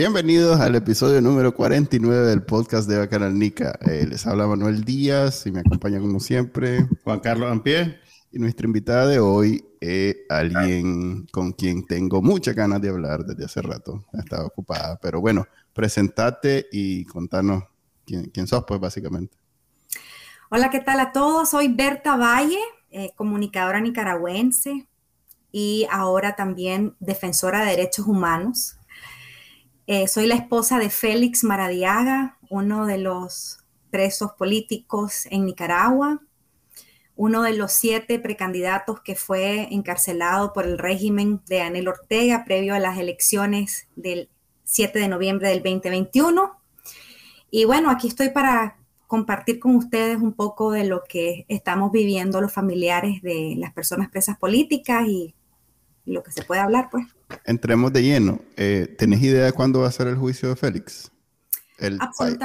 [0.00, 3.78] Bienvenidos al episodio número 49 del podcast de Bacanal Nica.
[3.82, 8.00] Eh, les habla Manuel Díaz y me acompaña como siempre Juan Carlos Ampie.
[8.32, 13.44] Y nuestra invitada de hoy es alguien con quien tengo muchas ganas de hablar desde
[13.44, 14.06] hace rato.
[14.14, 17.64] Estaba ocupada, pero bueno, presentate y contanos
[18.06, 19.36] quién, quién sos, pues básicamente.
[20.50, 21.50] Hola, ¿qué tal a todos?
[21.50, 22.60] Soy Berta Valle,
[22.90, 24.88] eh, comunicadora nicaragüense
[25.52, 28.78] y ahora también defensora de derechos humanos.
[29.86, 33.58] Eh, soy la esposa de Félix Maradiaga, uno de los
[33.90, 36.20] presos políticos en Nicaragua,
[37.16, 42.74] uno de los siete precandidatos que fue encarcelado por el régimen de Anel Ortega previo
[42.74, 44.30] a las elecciones del
[44.64, 46.56] 7 de noviembre del 2021.
[47.50, 52.40] Y bueno, aquí estoy para compartir con ustedes un poco de lo que estamos viviendo
[52.40, 55.34] los familiares de las personas presas políticas y
[56.06, 57.06] lo que se puede hablar, pues.
[57.44, 58.40] Entremos de lleno.
[58.56, 61.10] Eh, ¿Tenés idea de cuándo va a ser el juicio de Félix?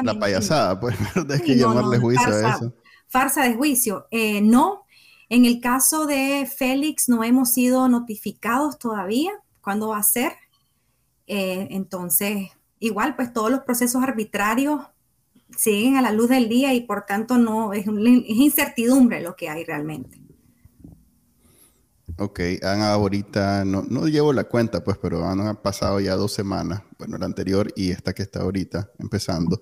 [0.03, 1.42] la payasada, pues, ¿verdad?
[1.42, 2.73] que llamarle juicio farsa, a eso.
[3.08, 4.08] Farsa de juicio.
[4.11, 4.86] Eh, no,
[5.30, 10.33] en el caso de Félix no hemos sido notificados todavía cuándo va a ser.
[11.27, 12.49] Eh, entonces,
[12.80, 14.81] igual, pues todos los procesos arbitrarios
[15.58, 19.49] siguen a la luz del día y por tanto no es, es incertidumbre lo que
[19.49, 20.24] hay realmente.
[22.17, 26.81] Ok, han ahorita, no, no llevo la cuenta, pues, pero han pasado ya dos semanas,
[26.97, 29.61] bueno, la anterior y esta que está ahorita empezando,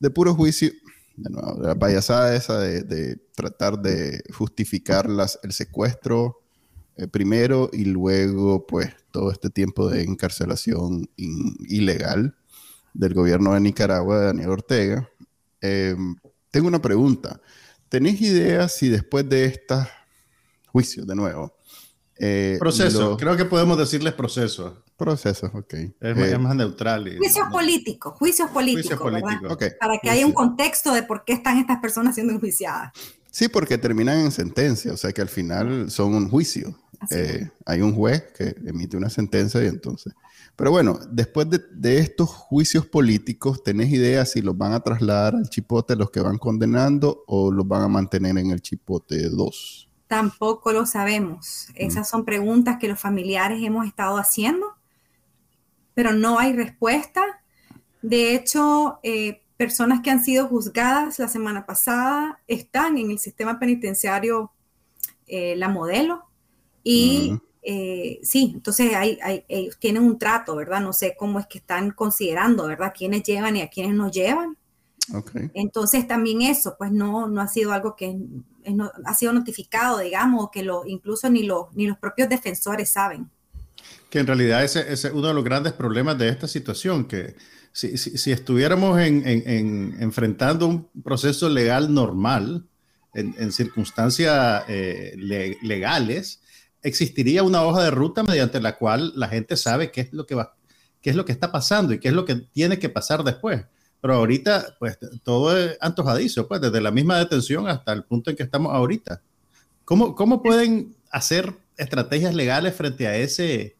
[0.00, 0.72] de puro juicio,
[1.16, 6.42] de nuevo, de la payasada esa de, tratar de justificar las, el secuestro
[6.96, 12.36] eh, primero y luego, pues, todo este tiempo de encarcelación ilegal
[12.94, 15.08] del gobierno de Nicaragua, de Daniel Ortega.
[15.60, 15.94] Eh,
[16.50, 17.40] tengo una pregunta.
[17.88, 19.86] ¿Tenés idea si después de estos
[20.72, 21.55] juicios, de nuevo,
[22.18, 23.16] eh, proceso, lo...
[23.16, 24.82] creo que podemos decirles proceso.
[24.96, 25.74] Proceso, ok.
[25.74, 27.08] Es, eh, es más neutral.
[27.08, 28.98] Y, juicios no, políticos, juicios políticos.
[28.98, 29.52] Juicios políticos.
[29.52, 29.70] Okay.
[29.78, 32.92] Para que haya un contexto de por qué están estas personas siendo enjuiciadas.
[33.30, 36.74] Sí, porque terminan en sentencia, o sea que al final son un juicio.
[37.10, 40.14] Eh, hay un juez que emite una sentencia y entonces.
[40.56, 45.34] Pero bueno, después de, de, estos juicios políticos, ¿tenés idea si los van a trasladar
[45.34, 49.85] al chipote los que van condenando o los van a mantener en el chipote 2?
[50.06, 51.68] Tampoco lo sabemos.
[51.74, 54.76] Esas son preguntas que los familiares hemos estado haciendo,
[55.94, 57.22] pero no hay respuesta.
[58.02, 63.58] De hecho, eh, personas que han sido juzgadas la semana pasada están en el sistema
[63.58, 64.52] penitenciario
[65.26, 66.24] eh, La Modelo
[66.84, 67.42] y uh -huh.
[67.62, 70.80] eh, sí, entonces hay, hay, ellos tienen un trato, ¿verdad?
[70.80, 72.92] No sé cómo es que están considerando, ¿verdad?
[72.96, 74.56] Quiénes llevan y a quiénes no llevan.
[75.12, 75.50] Okay.
[75.54, 78.16] Entonces también eso, pues no, no ha sido algo que
[78.74, 83.30] no, ha sido notificado, digamos, que lo, incluso ni, lo, ni los propios defensores saben.
[84.10, 87.36] Que en realidad ese, es uno de los grandes problemas de esta situación, que
[87.72, 92.66] si, si, si estuviéramos en, en, en, enfrentando un proceso legal normal,
[93.16, 96.40] en, circunstancias eh, le, legales,
[96.82, 100.36] existiría una hoja de ruta mediante la cual la gente sabe qué es lo que
[101.00, 103.64] qué es lo que está pasando y qué es lo que tiene que pasar después.
[104.06, 108.36] Pero ahorita, pues todo es antojadizo, pues desde la misma detención hasta el punto en
[108.36, 109.20] que estamos ahorita.
[109.84, 113.74] ¿Cómo, cómo pueden hacer estrategias legales frente a ese,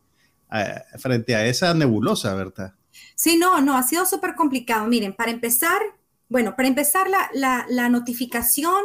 [0.50, 2.74] a, frente a esa nebulosa, verdad?
[3.14, 4.88] Sí, no, no, ha sido súper complicado.
[4.88, 5.78] Miren, para empezar,
[6.28, 8.82] bueno, para empezar la, la, la notificación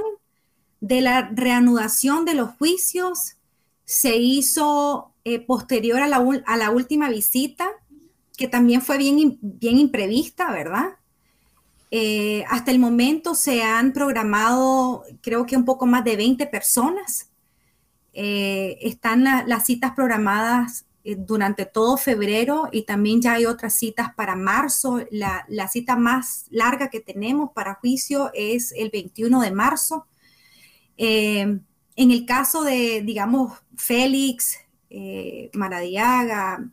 [0.80, 3.38] de la reanudación de los juicios
[3.84, 7.68] se hizo eh, posterior a la, a la última visita,
[8.38, 11.01] que también fue bien, bien imprevista, ¿verdad?
[11.94, 17.30] Eh, hasta el momento se han programado, creo que un poco más de 20 personas.
[18.14, 23.76] Eh, están la, las citas programadas eh, durante todo febrero y también ya hay otras
[23.76, 25.02] citas para marzo.
[25.12, 30.08] La, cita más larga que tenemos para juicio es el 21 de marzo.
[30.98, 31.66] En
[31.96, 34.60] el caso de, digamos, Félix,
[35.54, 36.70] Maradiaga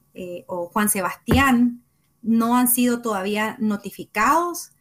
[0.47, 1.83] o Juan Sebastián,
[2.23, 4.73] no han sido todavía notificados.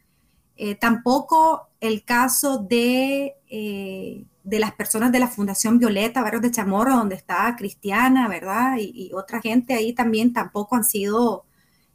[0.60, 6.50] Eh, tampoco el caso de, eh, de, las personas de la Fundación Violeta, Barrios de
[6.50, 8.76] Chamorro, donde está Cristiana, ¿verdad?
[8.78, 11.44] Y, y, otra gente ahí también tampoco han sido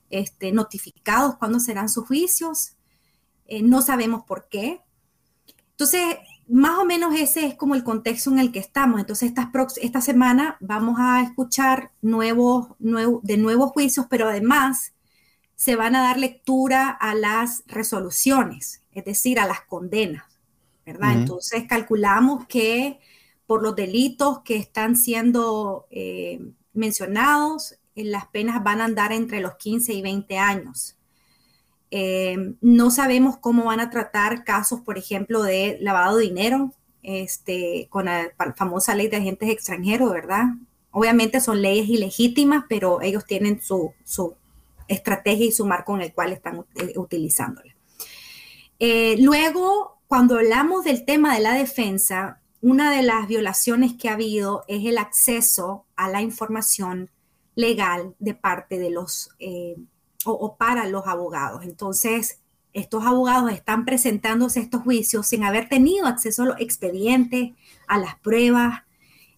[0.10, 2.78] este, notificados cuándo serán sus juicios.
[3.48, 4.82] Eh, no sabemos por qué.
[5.72, 6.18] Entonces,
[6.48, 9.02] más o menos ese es como el contexto en el que estamos.
[9.02, 9.52] Entonces, esta,
[9.82, 14.93] esta semana vamos a escuchar nuevos, de nuevos juicios, pero además
[15.56, 20.26] se van a dar lectura a las resoluciones, es decir, a las condenas,
[20.86, 21.14] ¿verdad?
[21.14, 23.00] Entonces, calculamos que
[23.46, 26.42] por los delitos que están siendo eh,
[26.74, 30.98] mencionados, eh, las penas van a andar entre los 15 y 20 años.
[31.92, 36.74] Eh, no sabemos cómo van a tratar casos, por ejemplo, de lavado de dinero,
[37.04, 40.46] este, con la famosa ley de agentes extranjeros, ¿verdad?
[40.90, 43.94] Obviamente son leyes ilegítimas, pero ellos tienen su,
[44.94, 47.76] estrategia y su marco en el cual están utilizándola.
[49.20, 54.64] luego, cuando hablamos del tema de la defensa, una de las violaciones que ha habido
[54.70, 57.12] es el acceso a la información
[57.56, 59.76] legal de parte de los eh,
[60.26, 61.66] o, para los abogados.
[61.66, 62.40] Entonces,
[62.72, 67.52] estos abogados están presentándose estos juicios sin haber tenido acceso a los expedientes,
[67.86, 68.84] a las pruebas.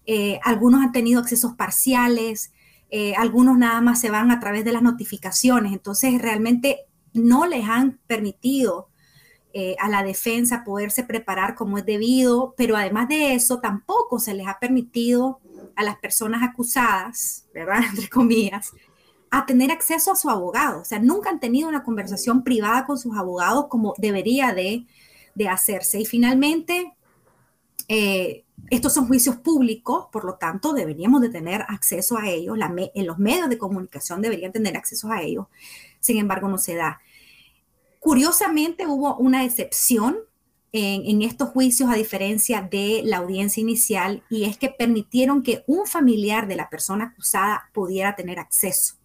[0.06, 2.54] Eh, algunos han tenido accesos parciales,
[2.90, 5.74] eh, algunos nada más se van a través de las notificaciones.
[5.74, 8.90] Entonces, realmente no les han permitido
[9.54, 14.34] eh, a la defensa poderse preparar como es debido, pero además de eso, tampoco se
[14.34, 15.40] les ha permitido
[15.78, 17.80] a las personas acusadas, ¿verdad?
[17.90, 18.74] Entre comillas,
[19.32, 20.82] a tener acceso a su abogado.
[20.82, 24.88] O sea, nunca han tenido una conversación privada con sus abogados como debería de,
[25.50, 26.00] hacerse.
[26.00, 26.95] Y finalmente,
[27.88, 32.58] eh, estos son juicios públicos, por lo tanto, deberíamos de tener acceso a ellos.
[32.94, 35.48] en los medios de comunicación deberían tener acceso a ellos.
[36.00, 37.00] Sin embargo, no se da.
[38.00, 40.18] Curiosamente hubo una excepción
[40.78, 45.88] en, estos juicios a diferencia de la audiencia inicial y es que permitieron que un
[45.88, 48.96] familiar de la persona acusada pudiera tener acceso.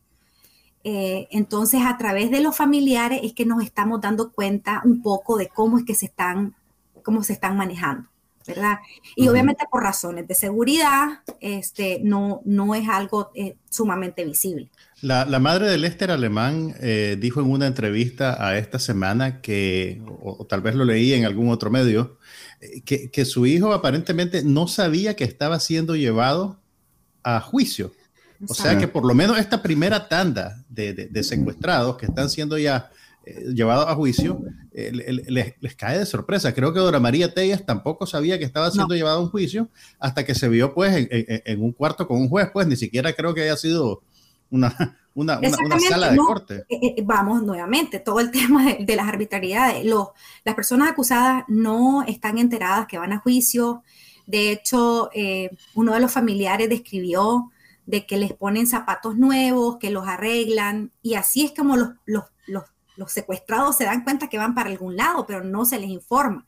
[0.82, 5.36] Eh, entonces, a través de los familiares es que nos estamos dando cuenta un poco
[5.36, 6.56] de cómo es que se están,
[7.04, 8.09] cómo se están manejando,
[8.46, 8.78] ¿verdad?
[9.16, 14.70] Y obviamente por razones de seguridad, este, no, no es algo eh, sumamente visible.
[15.02, 20.44] La, madre de Lester Alemán eh, dijo en una entrevista a esta semana que, o,
[20.46, 22.18] tal vez lo leí en algún otro medio,
[22.60, 26.60] eh, que, su hijo aparentemente no sabía que estaba siendo llevado
[27.22, 27.92] a juicio.
[28.48, 32.90] O sea que por lo menos esta primera tanda de, secuestrados que están siendo ya
[33.24, 34.40] eh, llevados a juicio
[34.72, 36.54] les, cae de sorpresa.
[36.54, 39.68] Creo que Dora María Tellas tampoco sabía que estaba siendo llevado a un juicio
[39.98, 43.12] hasta que se vio pues en, en, un cuarto con un juez, pues ni siquiera
[43.12, 44.02] creo que haya sido
[44.50, 44.74] una,
[45.14, 46.64] una, una, sala de corte.
[46.68, 49.84] Eh, eh, vamos nuevamente, todo el tema de, las arbitrariedades.
[49.84, 50.08] Los,
[50.44, 53.82] las personas acusadas no están enteradas que van a juicio.
[54.26, 57.50] De hecho, eh, uno de los familiares describió
[57.86, 62.24] de que les ponen zapatos nuevos, que los arreglan, y así es como los, los,
[62.46, 62.64] los,
[63.00, 66.46] los secuestrados se dan cuenta que van para algún lado, pero no se les informa.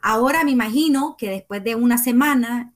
[0.00, 2.72] Ahora me imagino que después de una semana,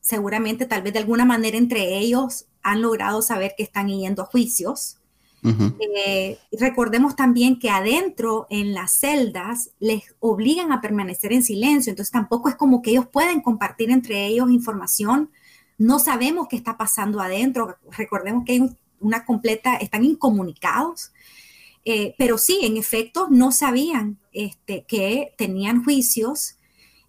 [0.00, 4.26] seguramente tal vez de alguna manera entre ellos han logrado saber que están yendo a
[4.26, 4.98] juicios.
[5.44, 12.12] Eh, recordemos también que adentro en las celdas les obligan a permanecer en silencio, entonces
[12.12, 15.30] tampoco es como que ellos pueden compartir entre ellos información.
[15.76, 17.76] No sabemos qué está pasando adentro.
[17.96, 21.12] Recordemos que hay una completa, están incomunicados.
[21.90, 26.56] Eh, pero sí, en efecto, no sabían este, que tenían juicios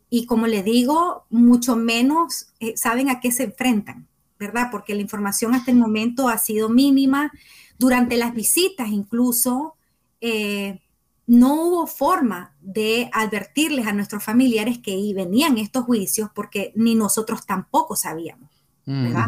[0.09, 4.07] y como les digo, mucho menos eh, saben a qué se enfrentan.
[4.39, 4.69] ¿verdad?
[4.71, 7.31] Porque la información hasta el momento ha sido mínima.
[7.77, 9.75] Durante las visitas incluso
[10.21, 10.79] eh,
[11.27, 17.45] no hubo forma de advertirles a nuestros familiares que venían estos juicios porque ni nosotros
[17.45, 18.49] tampoco sabíamos,
[18.85, 19.27] ¿verdad?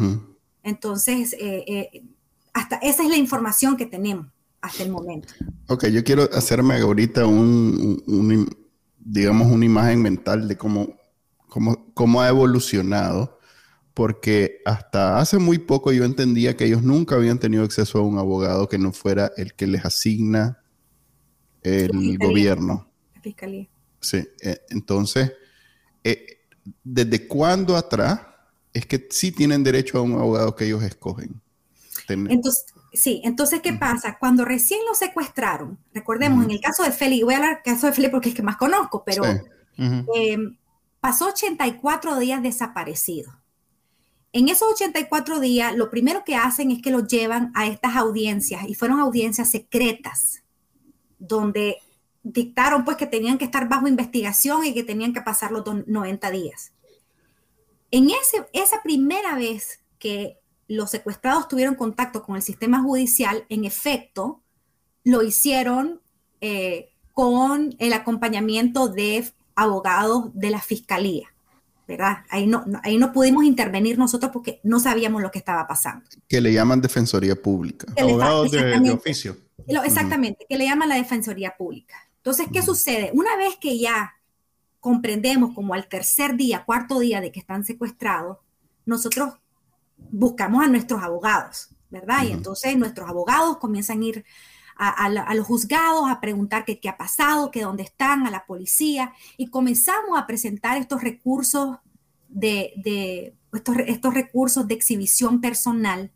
[0.63, 2.03] Entonces, eh, eh,
[2.53, 4.27] hasta esa es la información que tenemos
[4.61, 5.33] hasta el momento.
[5.67, 8.47] Ok, yo quiero hacerme ahorita un,
[8.97, 10.95] digamos, una imagen mental de cómo,
[11.47, 13.39] cómo, cómo ha evolucionado
[13.93, 18.17] porque hasta hace muy poco yo entendía que ellos nunca habían tenido acceso a un
[18.17, 20.63] abogado que no fuera el que les asigna
[21.61, 22.89] el gobierno.
[23.15, 23.69] La fiscalía.
[23.99, 25.31] Sí, eh, entonces,
[26.03, 26.39] eh,
[26.83, 28.21] ¿desde cuándo atrás
[28.73, 31.41] es que sí tienen derecho a un abogado que ellos escogen?
[32.07, 34.17] Entonces, sí, entonces, ¿qué pasa?
[34.19, 37.87] Cuando recién lo secuestraron, recordemos, en el caso de Feli, voy a hablar del caso
[37.87, 39.23] de Feli porque es que más conozco, pero
[39.77, 40.37] eh,
[40.99, 43.41] pasó 84 días desaparecido.
[44.33, 48.63] En esos 84 días, lo primero que hacen es que los llevan a estas audiencias
[48.67, 50.43] y fueron audiencias secretas,
[51.19, 51.77] donde
[52.23, 56.31] dictaron pues que tenían que estar bajo investigación y que tenían que pasar los 90
[56.31, 56.71] días.
[57.89, 60.40] En ese, esa primera vez que
[60.71, 64.41] los secuestrados tuvieron contacto con el sistema judicial, en efecto,
[65.03, 66.01] lo hicieron
[66.39, 71.27] eh, con el acompañamiento de abogados de la fiscalía.
[71.87, 72.19] ¿verdad?
[72.29, 76.05] Ahí no, ahí no pudimos intervenir nosotros porque no sabíamos lo que estaba pasando.
[76.29, 77.85] Que le llaman Defensoría Pública.
[77.99, 79.35] Abogados de, oficio.
[79.83, 81.95] exactamente, que le llaman la Defensoría Pública.
[82.15, 83.11] Entonces, ¿qué sucede?
[83.13, 84.13] Una vez que ya
[84.79, 88.37] comprendemos como al tercer día, cuarto día de que están secuestrados,
[88.85, 89.33] nosotros
[90.09, 92.23] buscamos a nuestros abogados, ¿verdad?
[92.23, 94.25] Y entonces nuestros abogados comienzan a ir
[94.75, 99.13] a, los juzgados a preguntar qué, qué ha pasado, qué dónde están, a la policía,
[99.37, 101.77] y comenzamos a presentar estos recursos
[102.27, 106.11] de, estos, estos, recursos de exhibición personal,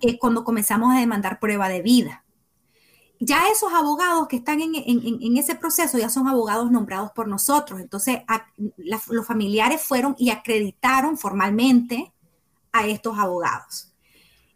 [0.00, 2.24] que es cuando comenzamos a demandar prueba de vida.
[3.20, 7.80] Ya esos abogados que están en, ese proceso ya son abogados nombrados por nosotros.
[7.80, 8.18] Entonces,
[9.08, 12.12] los familiares fueron y acreditaron formalmente
[12.74, 13.92] a estos abogados.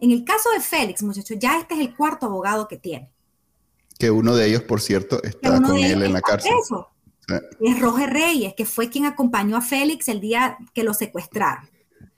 [0.00, 3.10] En el caso de Félix, muchachos, ya este es el cuarto abogado que tiene.
[3.98, 6.52] Que uno de ellos, por cierto, está con él en la cárcel.
[7.60, 11.68] Es Roger Reyes, que fue quien acompañó a Félix el día que lo secuestraron.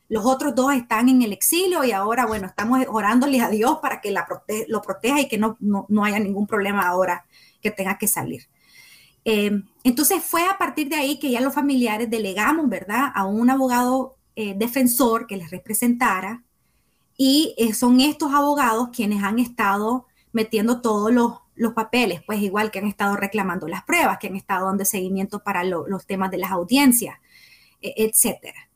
[0.08, 4.00] Los otros dos están en el exilio y ahora, bueno, estamos orándole a Dios para
[4.00, 4.26] que la
[4.68, 7.26] lo proteja y que no, no, haya ningún problema ahora
[7.60, 8.48] que tenga que salir.
[9.24, 13.50] Eh, entonces fue a partir de ahí que ya los familiares delegamos, ¿verdad?, a un
[13.50, 16.42] abogado eh, defensor que les representara
[17.16, 22.70] y eh, son estos abogados quienes han estado metiendo todos los, los papeles, pues igual
[22.70, 26.38] que han estado reclamando las pruebas, que han estado dando seguimiento para los temas de
[26.38, 27.18] las audiencias,
[27.82, 28.70] e, etcétera.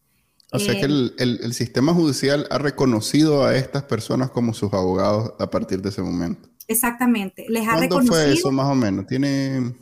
[0.52, 5.32] O sea que eh, el, sistema judicial ha reconocido a estas personas como sus abogados
[5.38, 6.49] a partir de ese momento.
[6.68, 9.06] Exactamente, les ha ¿Cuándo fue eso más o menos?
[9.06, 9.75] ¿Tiene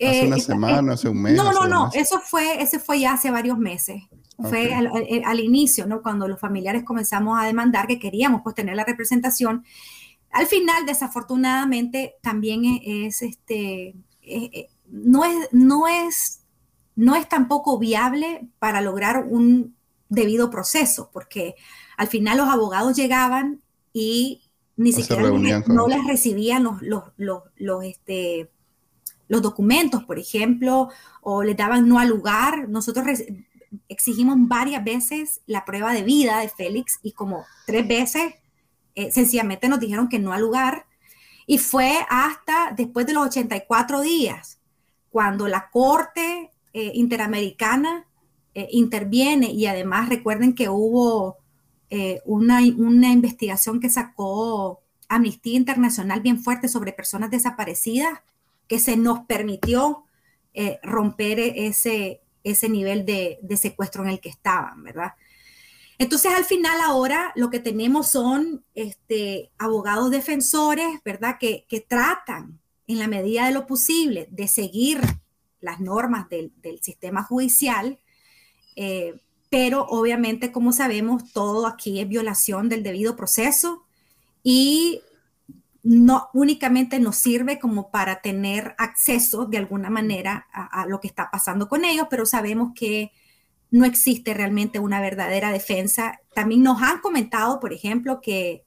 [0.00, 1.34] hace una eh, semana, hace un mes?
[1.34, 4.02] No, no, no, eso fue, ese fue ya hace varios meses.
[4.38, 4.88] Fue al,
[5.24, 6.00] al, inicio, ¿no?
[6.00, 9.64] Cuando los familiares comenzamos a demandar que queríamos pues tener la representación
[10.30, 16.42] al final, desafortunadamente, también e, es, este, e, e, no, es, no, es,
[16.96, 19.74] no es tampoco viable para lograr un
[20.08, 21.54] debido proceso, porque
[21.96, 23.60] al final los abogados llegaban
[23.92, 24.42] y
[24.76, 25.30] ni siquiera
[25.66, 28.50] no les recibían los, los, los, los, este,
[29.26, 30.88] los documentos, por ejemplo,
[31.20, 32.68] o les daban no al lugar.
[32.68, 33.06] Nosotros
[33.88, 38.34] exigimos varias veces la prueba de vida de Félix y como tres veces
[38.94, 40.86] eh, sencillamente nos dijeron que no al lugar.
[41.46, 44.60] Y fue hasta después de los 84 días,
[45.10, 48.06] cuando la Corte eh, Interamericana
[48.54, 51.36] eh, interviene y además recuerden que hubo
[52.26, 58.20] una, una investigación que sacó Amnistía Internacional bien fuerte sobre personas desaparecidas,
[58.66, 60.04] que se nos permitió
[60.82, 65.12] romper ese, ese nivel de, secuestro en el que estaban, ¿verdad?
[65.98, 71.36] Entonces, al final ahora lo que tenemos son este, abogados defensores, ¿verdad?
[71.40, 75.00] Que, tratan en la medida de lo posible de seguir
[75.60, 77.98] las normas del, sistema judicial,
[78.76, 83.84] eh, pero obviamente, como sabemos, todo aquí es violación del debido proceso
[84.42, 85.02] y
[85.82, 91.30] no únicamente nos sirve como para tener acceso de alguna manera a lo que está
[91.30, 93.12] pasando con ellos, pero sabemos que
[93.70, 96.20] no existe realmente una verdadera defensa.
[96.34, 98.64] También nos han comentado, por ejemplo, que,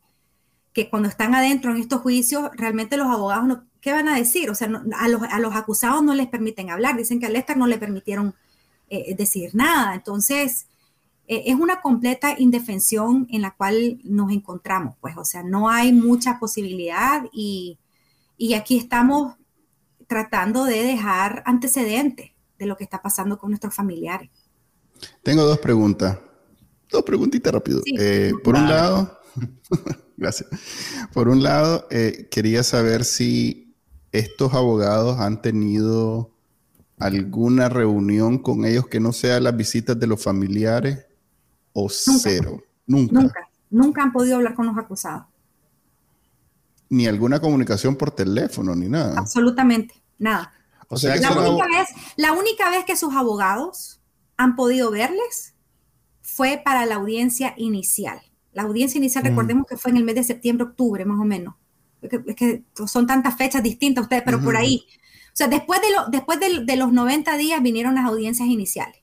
[0.73, 4.49] que cuando están adentro en estos juicios, realmente los abogados, no, ¿qué van a decir?
[4.49, 6.97] O sea, a, los, acusados no les permiten hablar.
[6.97, 8.35] Dicen que a Lester no le permitieron
[8.89, 9.95] eh, decir nada.
[9.95, 10.67] Entonces,
[11.31, 14.97] eh, es una completa indefensión en la cual nos encontramos.
[14.99, 17.79] Pues, o sea, no hay mucha posibilidad y,
[18.35, 19.37] y aquí estamos
[20.07, 24.29] tratando de dejar antecedentes de lo que está pasando con nuestros familiares.
[25.23, 26.17] Tengo dos preguntas.
[26.89, 27.81] Dos preguntitas rápido.
[27.97, 29.17] Eh, por un lado,
[30.17, 30.49] gracias.
[31.13, 33.73] Por un lado, eh, quería saber si
[34.11, 36.35] estos abogados han tenido
[36.99, 41.05] alguna reunión con ellos que no sea las visitas de los familiares
[41.73, 42.61] o cero.
[42.85, 43.13] Nunca.
[43.13, 43.49] Nunca.
[43.69, 45.25] Nunca han podido hablar con los acusados.
[46.89, 49.17] Ni alguna comunicación por teléfono, ni nada.
[49.17, 50.53] Absolutamente, nada.
[50.89, 51.87] O sea, la, única vez,
[52.17, 54.01] la única vez que sus abogados
[54.35, 55.55] han podido verles
[56.21, 58.21] fue para la audiencia inicial.
[58.51, 59.27] La audiencia inicial, mm.
[59.27, 61.55] recordemos que fue en el mes de septiembre, octubre, más o menos.
[62.01, 64.83] Es que, son tantas fechas distintas ustedes, pero por ahí.
[65.27, 69.00] O sea, después, de, lo, después de, los 90 días vinieron las audiencias iniciales.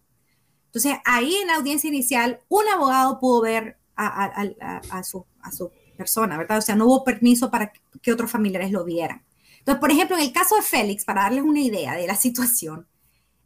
[0.69, 6.39] Entonces, ahí en la audiencia inicial, un abogado pudo ver a, su, a su persona,
[6.39, 6.59] ¿verdad?
[6.59, 9.25] O sea, no hubo permiso para que otros familiares lo vieran.
[9.59, 12.87] Entonces, por ejemplo, en el caso de Félix, para darles una idea de la situación,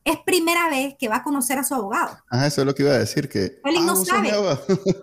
[0.05, 2.19] es primera vez que va a conocer a su abogado.
[2.29, 3.61] Ah, eso es lo que iba a decir, que...
[3.63, 4.31] Félix ah, no sabe.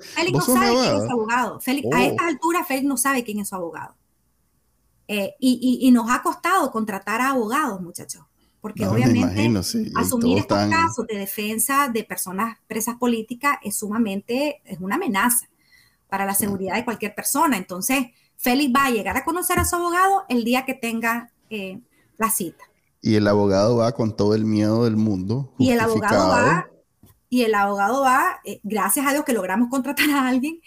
[0.01, 1.53] Félix no sabe quién es su abogado.
[1.53, 1.97] a oh.
[1.97, 3.95] estas alturas, Félix no sabe quién es su abogado.
[5.07, 8.23] Eh, y, nos ha costado contratar a abogados, muchachos,
[8.61, 9.49] porque obviamente
[9.95, 15.47] asumir estos casos de defensa de personas presas políticas es sumamente, es una amenaza
[16.09, 17.57] para la seguridad de cualquier persona.
[17.57, 21.79] Entonces, Félix va a llegar a conocer a su abogado el día que tenga eh,
[22.17, 22.65] la cita.
[23.01, 25.53] Y el abogado va con todo el miedo del mundo.
[25.57, 26.67] Y el abogado va,
[27.29, 30.59] y el abogado va, eh, gracias a Dios que logramos contratar a alguien,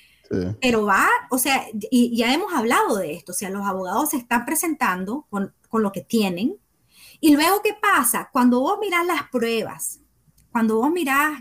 [0.62, 4.16] pero va, o sea, y ya hemos hablado de esto, o sea, los abogados se
[4.16, 6.56] están presentando con, con lo que tienen.
[7.24, 8.28] Y luego, ¿qué pasa?
[8.32, 10.00] Cuando vos mirás las pruebas,
[10.50, 11.40] cuando vos mirás,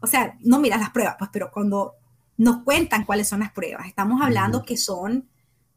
[0.00, 1.92] o sea, no mirás las pruebas, pues, pero cuando
[2.38, 5.28] nos cuentan cuáles son las pruebas, estamos hablando que son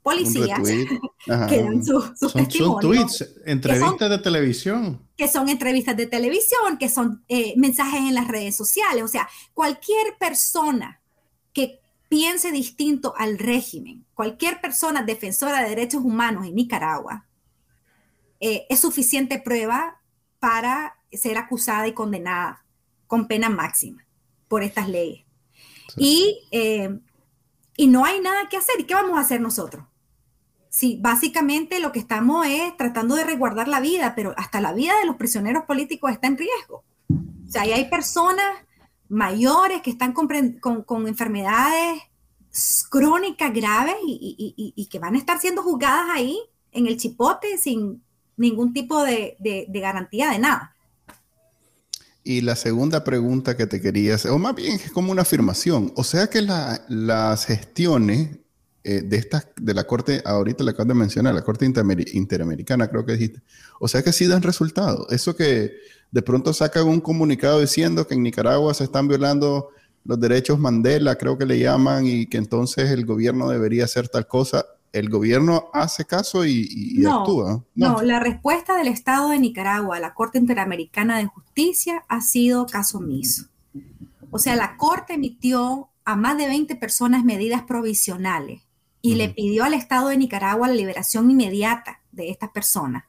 [0.01, 0.61] policías
[1.49, 5.05] que dan sus su son, son, tweets, entrevistas de televisión.
[5.17, 9.03] Que son entrevistas de televisión, que son eh, mensajes en las redes sociales.
[9.03, 11.01] O sea, cualquier persona
[11.51, 17.26] que piense distinto al régimen, cualquier persona defensora de derechos humanos en Nicaragua,
[18.39, 20.01] eh, es suficiente prueba
[20.39, 22.65] para ser acusada y condenada
[23.07, 24.05] con pena máxima
[24.47, 25.25] por estas leyes.
[25.95, 26.99] Y, eh,
[27.75, 28.79] y no hay nada que hacer.
[28.79, 29.85] ¿Y qué vamos a hacer nosotros?
[30.69, 34.97] Sí, básicamente lo que estamos es tratando de resguardar la vida, pero hasta la vida
[34.99, 36.83] de los prisioneros políticos está en riesgo.
[37.09, 38.45] O sea, hay personas
[39.09, 40.27] mayores que están con,
[40.59, 42.01] con, enfermedades
[42.89, 46.37] crónicas graves y, y, que van a estar siendo juzgadas ahí
[46.71, 48.03] en el chipote sin
[48.37, 50.75] ningún tipo de, de, garantía de nada.
[52.23, 55.91] Y la segunda pregunta que te quería hacer, o más bien es como una afirmación,
[55.95, 58.37] o sea que la, las gestiones
[58.83, 63.05] eh, de estas, de la Corte, ahorita la acabas de mencionar, la Corte Interamericana, creo
[63.05, 63.41] que dijiste.
[63.81, 65.11] O sea que sí dan resultados.
[65.11, 65.73] Eso que
[66.11, 69.71] de pronto sacan un comunicado diciendo que en Nicaragua se están violando
[70.05, 74.25] los derechos Mandela, creo que le llaman, y que entonces el gobierno debería hacer tal
[74.25, 74.65] cosa.
[74.93, 77.63] ¿El gobierno hace caso y, actúa?
[77.75, 77.93] No.
[77.93, 82.65] no, la respuesta del Estado de Nicaragua a la Corte Interamericana de Justicia ha sido
[82.65, 83.47] caso omiso.
[84.31, 88.61] O sea, la Corte emitió a más de 20 personas medidas provisionales
[89.01, 93.05] y le pidió al Estado de Nicaragua la liberación inmediata de estas personas.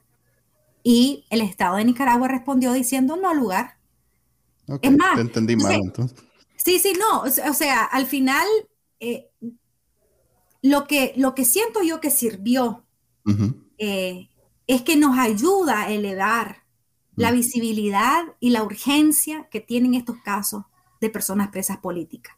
[0.83, 3.77] Y el Estado de Nicaragua respondió diciendo no al lugar.
[4.81, 6.19] es más, te entendí mal entonces.
[6.55, 7.21] Sí, sí, no.
[7.21, 8.45] O sea, al final,
[8.99, 9.28] eh,
[10.61, 12.85] lo, que, lo que siento yo que sirvió
[13.77, 14.29] eh,
[14.67, 16.63] es que nos ayuda a elevar
[17.15, 20.63] la visibilidad y la urgencia que tienen estos casos
[21.01, 22.35] de personas presas políticas.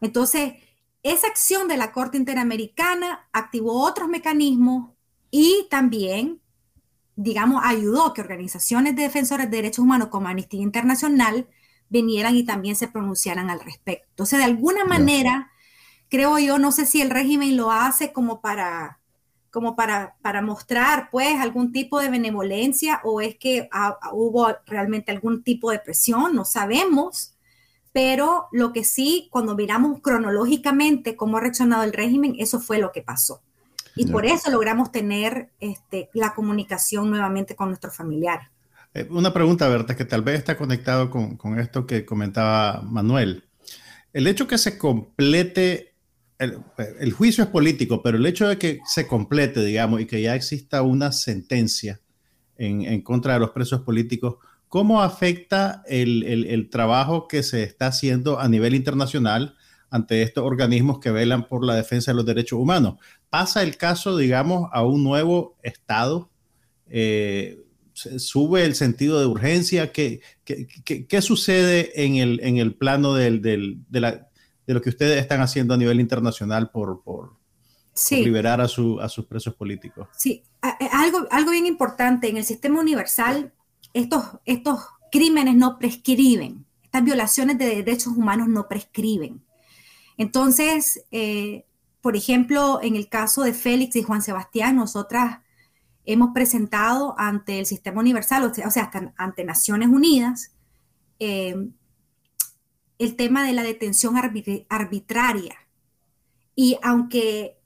[0.00, 0.54] Entonces,
[1.02, 4.92] esa acción de la Corte Interamericana activó otros mecanismos
[5.30, 6.40] y también,
[7.16, 11.48] digamos, ayudó que organizaciones de defensores de derechos humanos como Amnistía Internacional
[11.88, 14.06] vinieran y también se pronunciaran al respecto.
[14.10, 15.50] Entonces, de alguna manera,
[16.08, 18.98] creo yo, no sé si el régimen lo hace como para
[19.56, 23.70] como para, para mostrar pues algún tipo de benevolencia o es que
[24.12, 27.32] hubo realmente algún tipo de presión, no sabemos,
[27.90, 32.92] pero lo que sí, cuando miramos cronológicamente cómo ha reaccionado el régimen, eso fue lo
[32.92, 33.40] que pasó.
[33.94, 38.48] Y por eso logramos tener este, la comunicación nuevamente con nuestros familiares.
[38.92, 43.44] Eh, una pregunta, Berta, que tal vez está conectado con, con, esto que comentaba Manuel.
[44.12, 45.94] El hecho que se complete,
[46.38, 50.34] el, juicio es político, pero el hecho de que se complete, digamos, y que ya
[50.34, 52.00] exista una sentencia
[52.58, 54.36] en, contra de los presos políticos,
[54.68, 59.56] ¿Cómo afecta el, trabajo que se está haciendo a nivel internacional
[59.90, 62.96] ante estos organismos que velan por la defensa de los derechos humanos?
[63.30, 66.30] ¿Pasa el caso, digamos, a un nuevo estado?
[66.88, 67.62] Eh,
[67.94, 69.92] ¿Sube el sentido de urgencia?
[69.92, 70.20] ¿Qué,
[71.22, 74.20] sucede en el, en el plano del, de,
[74.74, 77.36] lo que ustedes están haciendo a nivel internacional por, por,
[78.10, 80.08] liberar a, su, a, sus presos políticos?
[80.16, 80.42] Sí,
[80.92, 83.52] algo, algo bien importante, en el sistema universal
[83.92, 89.42] estos, estos crímenes no prescriben, estas violaciones de derechos humanos no prescriben.
[90.18, 91.64] Entonces, eh,
[92.00, 95.40] por ejemplo, en el caso de Félix y Juan Sebastián, nosotras
[96.04, 100.52] hemos presentado ante el sistema universal, o sea, hasta ante Naciones Unidas,
[101.18, 101.56] eh,
[102.98, 105.56] el tema de la detención arbitraria.
[106.54, 107.58] Y aunque,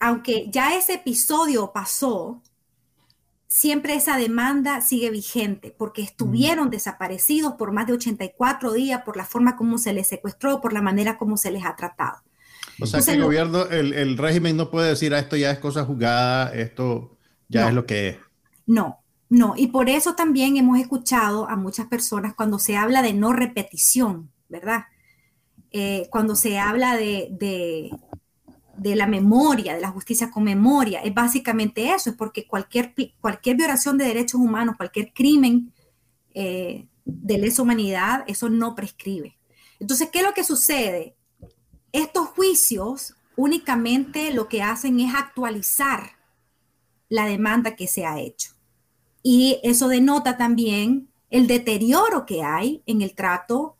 [0.00, 2.42] aunque ya ese episodio pasó,
[3.48, 9.24] siempre esa demanda sigue vigente porque estuvieron desaparecidos por más de 84 días por la
[9.24, 12.18] forma como se les secuestró, por la manera como se les ha tratado.
[12.80, 15.84] O sea que el gobierno, el, régimen no puede decir, ah, esto ya es cosa
[15.84, 17.16] jugada, esto
[17.48, 18.16] ya es lo que es.
[18.66, 18.98] No,
[19.28, 19.54] no.
[19.56, 24.30] Y por eso también hemos escuchado a muchas personas cuando se habla de no repetición,
[24.48, 24.84] ¿verdad?
[25.70, 27.28] Eh, cuando se habla de,
[28.78, 33.56] de la memoria, de la justicia con memoria, es básicamente eso, es porque cualquier, cualquier
[33.56, 35.72] violación de derechos humanos, cualquier crimen
[36.32, 39.36] eh, de lesa humanidad, eso no prescribe.
[39.80, 41.16] Entonces, ¿qué es lo que sucede?
[41.92, 46.18] Estos juicios únicamente lo que hacen es actualizar
[47.08, 48.52] la demanda que se ha hecho.
[49.22, 53.76] Y eso denota también el deterioro que hay en el trato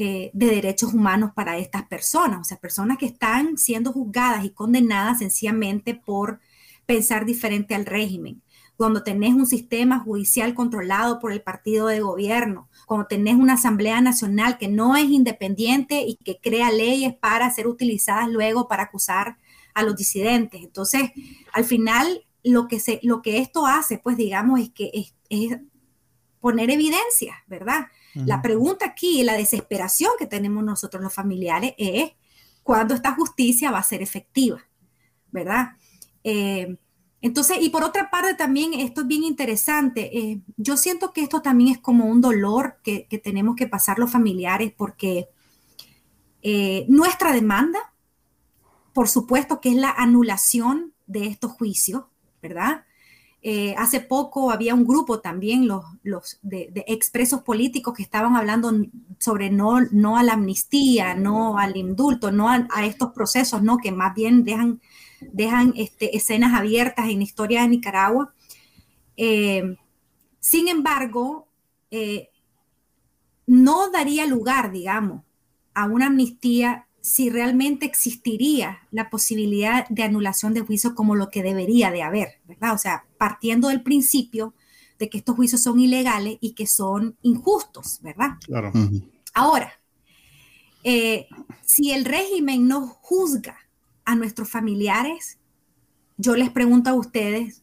[0.00, 4.50] eh, de derechos humanos para estas personas, o sea, personas que están siendo juzgadas y
[4.50, 6.38] condenadas sencillamente por
[6.86, 8.40] pensar diferente al régimen.
[8.76, 14.00] Cuando tenés un sistema judicial controlado por el partido de gobierno, cuando tenés una Asamblea
[14.00, 19.36] Nacional que no es independiente y que crea leyes para ser utilizadas luego para acusar
[19.74, 20.62] a los disidentes.
[20.62, 21.10] Entonces,
[21.52, 24.92] al final, lo que, se, lo que esto hace, pues digamos, es que
[25.28, 25.58] es,
[26.40, 27.88] poner evidencia, ¿verdad?
[28.14, 32.12] La pregunta aquí, la desesperación que tenemos nosotros los familiares es
[32.62, 34.64] cuándo esta justicia va a ser efectiva,
[35.30, 35.72] ¿verdad?
[36.24, 36.76] Eh,
[37.20, 41.42] entonces, y por otra parte también, esto es bien interesante, eh, yo siento que esto
[41.42, 45.28] también es como un dolor que, tenemos que pasar los familiares porque
[46.42, 47.92] eh, nuestra demanda,
[48.92, 52.04] por supuesto que es la anulación de estos juicios,
[52.40, 52.84] ¿verdad?
[53.40, 58.72] Eh, hace poco había un grupo también, los, los de, expresos políticos que estaban hablando
[59.18, 63.78] sobre no, no a la amnistía, no al indulto, no a, estos procesos, ¿no?
[63.78, 64.80] Que más bien dejan,
[65.20, 68.34] dejan este, escenas abiertas en la historia de Nicaragua.
[69.16, 69.76] Eh,
[70.40, 71.46] sin embargo,
[71.92, 72.30] eh,
[73.46, 75.22] no daría lugar, digamos,
[75.74, 81.42] a una amnistía si realmente existiría la posibilidad de anulación de juicio como lo que
[81.42, 82.74] debería de haber, ¿verdad?
[82.74, 84.54] O sea, partiendo del principio
[84.98, 88.36] de que estos juicios son ilegales y que son injustos, ¿verdad?
[88.46, 88.72] Claro.
[89.34, 89.72] Ahora,
[90.84, 91.28] eh,
[91.62, 93.56] si el régimen no juzga
[94.04, 95.38] a nuestros familiares,
[96.16, 97.62] yo les pregunto a ustedes,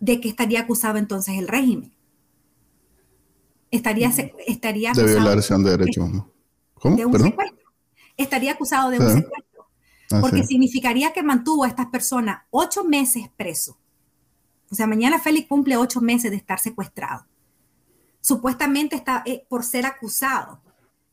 [0.00, 1.92] ¿de qué estaría acusado entonces el régimen?
[3.70, 4.10] Estaría,
[4.46, 6.26] estaría acusado de violación de derechos humanos.
[6.74, 6.96] ¿Cómo?
[6.96, 7.58] De un secuestro.
[8.16, 9.47] Estaría acusado de un secuestro.
[10.10, 13.78] Ah, porque significaría que mantuvo a estas personas ocho meses preso.
[14.70, 17.26] O sea, mañana Félix cumple ocho meses de estar secuestrado.
[18.20, 20.60] Supuestamente está eh, por ser acusado.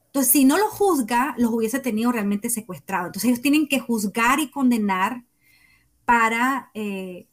[0.07, 3.07] Entonces, si no lo juzga, los hubiese tenido realmente secuestrado.
[3.07, 5.23] Entonces, ellos tienen que juzgar y condenar
[6.05, 7.27] para, eh,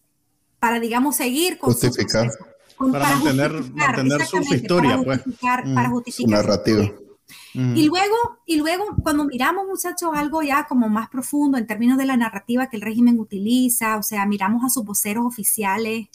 [0.58, 2.28] para digamos, seguir con justificar.
[2.76, 5.22] para, mantener, su historia, para pues.
[5.22, 5.74] justificar, pues.
[5.74, 6.92] Para justificar su narrativa.
[7.54, 8.16] Y luego,
[8.46, 12.68] y luego, cuando miramos, muchachos, algo ya como más profundo en términos de la narrativa
[12.68, 16.08] que el régimen utiliza, o sea, miramos a sus voceros oficiales,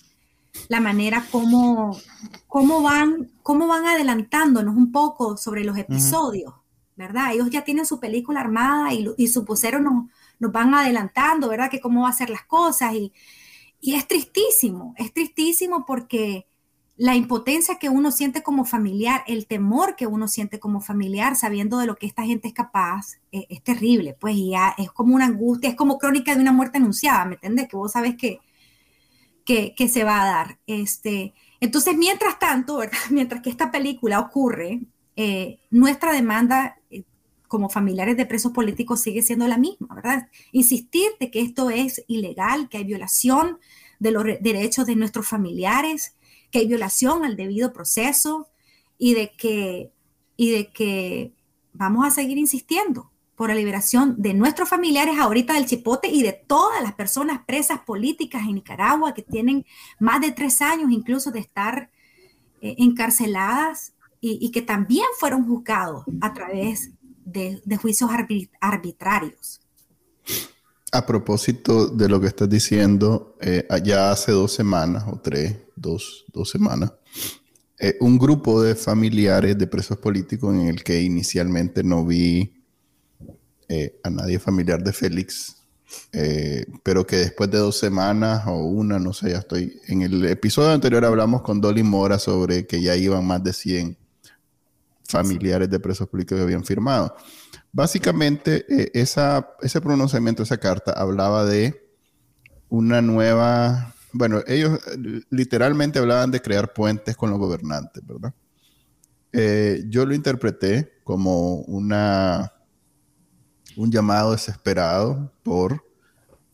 [0.68, 1.98] la manera como,
[2.48, 6.54] cómo, van, cómo van adelantándonos un poco sobre los episodios,
[6.96, 7.34] ¿verdad?
[7.34, 10.06] Ellos ya tienen su película armada y, y sus voceros nos,
[10.40, 11.70] nos, van adelantando, ¿verdad?
[11.70, 13.14] Que cómo va a ser las cosas y,
[13.80, 16.48] y es tristísimo, es tristísimo porque
[16.98, 21.78] la impotencia que uno siente como familiar, el temor que uno siente como familiar, sabiendo
[21.78, 25.26] de lo que esta gente es capaz, eh, es, terrible, pues ya es como una
[25.26, 27.68] angustia, es como crónica de una muerte anunciada, ¿me entiendes?
[27.68, 28.40] Que vos sabes que,
[29.46, 30.60] que, se va a dar.
[30.66, 32.80] Este, entonces, mientras tanto,
[33.12, 34.82] mientras que esta película ocurre,
[35.16, 37.04] eh, nuestra demanda eh,
[37.48, 40.30] como familiares de presos políticos sigue siendo la misma, ¿verdad?
[40.52, 43.60] Insistir de que esto es ilegal, que hay violación
[44.00, 46.17] de los derechos de nuestros familiares,
[46.58, 48.48] que violación al debido proceso
[48.98, 49.92] y de que,
[50.36, 51.34] y de que
[51.74, 56.34] vamos a seguir insistiendo por la liberación de nuestros familiares ahorita del Chipote y de
[56.34, 59.66] todas las personas presas políticas en Nicaragua que tienen
[60.00, 61.92] más de tres años incluso de estar
[62.62, 66.90] eh, encarceladas y, que también fueron juzgados a través
[67.24, 68.10] de, juicios
[68.60, 69.62] arbitrarios.
[70.92, 76.26] A propósito de lo que estás diciendo, eh, ya hace dos semanas o tres, dos,
[76.46, 76.94] semanas,
[77.80, 82.64] eh, un grupo de familiares de presos políticos en el que inicialmente no vi
[83.70, 85.56] eh, a nadie familiar de Félix,
[86.84, 89.80] pero que después de dos semanas o una, no sé, ya estoy.
[89.88, 93.98] En el episodio anterior hablamos con Dolly Mora sobre que ya iban más de 100
[95.08, 97.16] familiares de presos políticos que habían firmado.
[97.72, 101.90] Básicamente, eh, ese pronunciamiento, esa carta, hablaba de
[102.70, 108.34] una nueva, bueno, ellos eh, literalmente hablaban de crear puentes con los gobernantes, ¿verdad?
[109.32, 112.54] Eh, yo lo interpreté como una,
[113.76, 115.84] un llamado desesperado por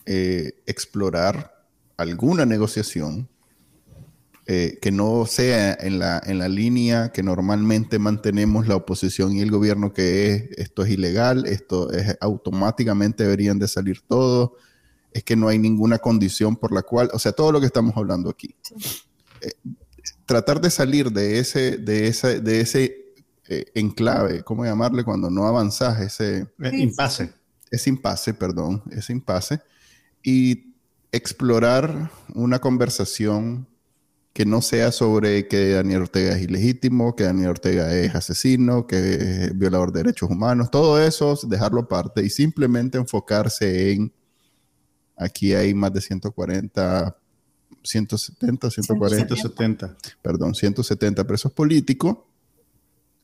[0.05, 3.29] explorar alguna negociación
[4.45, 9.39] eh, que no sea en la, en la línea que normalmente mantenemos la oposición y
[9.39, 14.51] el gobierno, que es esto es ilegal, esto es automáticamente deberían de salir todos,
[15.13, 17.95] es que no hay ninguna condición por la cual, o sea, todo lo que estamos
[17.95, 18.55] hablando aquí.
[19.41, 19.51] Eh,
[20.25, 23.13] tratar de salir de ese, de ese, de ese
[23.47, 25.03] eh, enclave, ¿cómo llamarle?
[25.03, 26.47] Cuando no avanzas, ese...
[26.71, 27.33] impasse.
[27.69, 29.61] Ese impasse, perdón, ese impasse.
[30.23, 30.73] Y
[31.11, 33.67] explorar una conversación
[34.33, 38.97] que no sea sobre que Daniel Ortega es ilegítimo, que Daniel Ortega es asesino, que
[38.97, 44.11] es violador de derechos humanos, todo eso, dejarlo aparte y simplemente enfocarse en,
[45.23, 47.15] aquí hay más de 140,
[47.83, 52.17] 170, 140, 170, perdón, 170 presos políticos,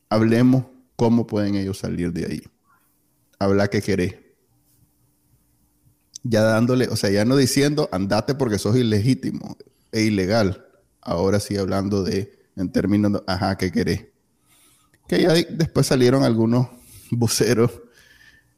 [0.09, 2.43] hablemos cómo pueden ellos salir de ahí.
[3.38, 4.15] Habla que querés.
[6.23, 9.57] Ya dándole, o sea, ya no diciendo andate porque sos ilegítimo
[9.91, 10.65] e ilegal
[11.01, 14.07] ahora sí hablando de, en términos, de, ajá, ¿qué querés?
[15.07, 16.67] Que ya después salieron algunos
[17.12, 17.71] voceros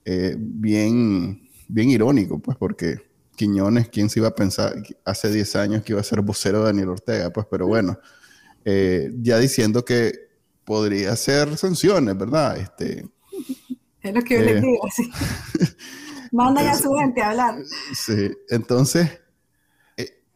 [0.06, 3.11] eh, bien, bien irónicos, pues, porque
[3.42, 6.66] Quiñones, ¿quién se iba a pensar hace 10 años que iba a ser vocero de
[6.66, 7.34] Daniel Ortega?
[7.34, 7.98] Pues, pero bueno,
[8.64, 10.14] eh, ya diciendo que
[10.64, 12.58] podría ser sanciones, ¿verdad?
[12.58, 13.10] Este,
[14.02, 15.10] es lo que yo les eh, digo, sí.
[16.32, 17.56] Manda a su gente a hablar.
[17.96, 19.10] Sí, entonces,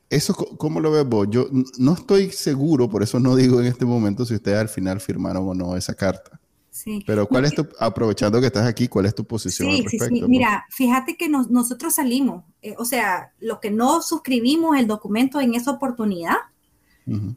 [0.08, 1.28] ¿Eso cómo lo ves vos?
[1.30, 5.00] Yo no estoy seguro, por eso no digo en este momento si ustedes al final
[5.00, 6.40] firmaron o no esa carta.
[6.76, 7.02] Sí.
[7.08, 10.14] Pero ¿cuál es tu, aprovechando que estás aquí, cuál es tu posición sí, al respecto?
[10.14, 10.28] Sí, sí.
[10.28, 15.54] Mira, fíjate que nosotros salimos, eh, o sea, lo que no suscribimos el documento en
[15.54, 16.36] esa oportunidad,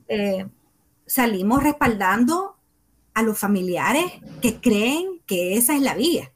[0.09, 0.45] eh,
[1.07, 2.57] salimos respaldando
[3.15, 4.11] a los familiares
[4.43, 6.33] que creen que esa es la vía.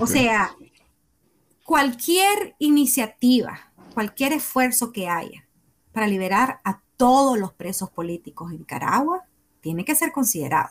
[0.00, 0.56] O sea,
[1.62, 5.46] cualquier iniciativa, cualquier esfuerzo que haya
[5.92, 9.22] para liberar a todos los presos políticos en Nicaragua
[9.60, 10.70] tiene que ser considerado.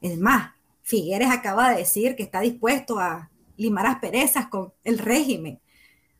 [0.00, 0.59] Es más,
[0.90, 5.60] Figueres acaba de decir que está dispuesto a limar asperezas con el régimen.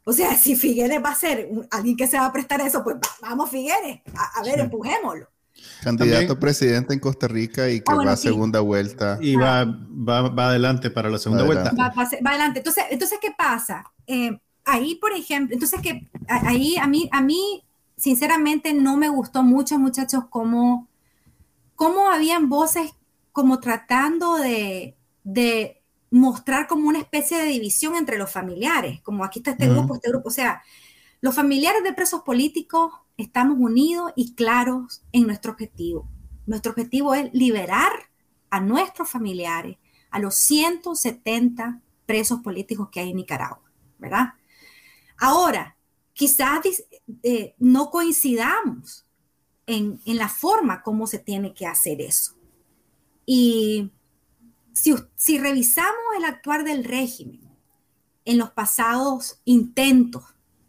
[0.05, 2.97] O sea, si Figueres va a ser alguien que se va a prestar eso, pues
[3.21, 5.29] vamos Figueres, a, ver, empujémoslo.
[5.83, 9.19] Candidato a presidente en Costa Rica y que ah, va a segunda vuelta.
[9.21, 11.73] Y va, va, adelante para la segunda vuelta.
[11.73, 11.93] Va,
[12.31, 12.61] adelante.
[12.61, 13.85] Entonces, entonces, ¿qué pasa?
[14.07, 17.65] Eh, ahí, por ejemplo, entonces que ahí a mí, a mí
[17.97, 20.87] sinceramente no me gustó mucho, muchachos, cómo,
[21.75, 22.93] cómo habían voces
[23.33, 25.77] como tratando de, de,
[26.13, 30.09] mostrar como una especie de división entre los familiares, como aquí está este grupo, este
[30.09, 30.61] grupo, o sea,
[31.21, 36.09] los familiares de presos políticos estamos unidos y claros en nuestro objetivo.
[36.47, 37.93] Nuestro objetivo es liberar
[38.51, 39.77] a nuestros familiares,
[40.11, 44.35] a los 170 presos políticos que hay en Nicaragua, ¿verdad?
[45.17, 45.77] Ahora,
[46.13, 46.61] quizás
[47.23, 49.07] eh, no coincidamos
[49.67, 52.35] en, la forma como se tiene que hacer eso.
[53.27, 53.91] Y
[54.73, 57.41] si, si revisamos el actuar del régimen
[58.25, 60.25] en los pasados intentos,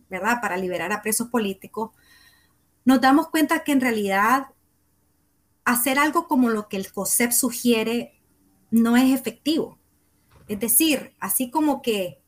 [0.09, 1.91] ¿verdad?, para liberar a presos políticos,
[2.85, 4.47] nos damos cuenta que en realidad
[5.63, 8.19] hacer algo como lo que el COSEP sugiere
[8.71, 9.77] no es efectivo.
[10.47, 12.21] Es decir, así como que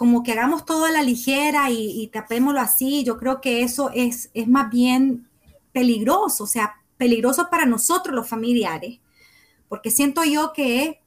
[0.00, 4.30] como que hagamos todo a la ligera y, tapémoslo así, yo creo que eso es,
[4.32, 5.28] es más bien
[5.72, 8.98] peligroso, o sea, peligroso para nosotros los familiares,
[9.70, 11.00] porque siento yo que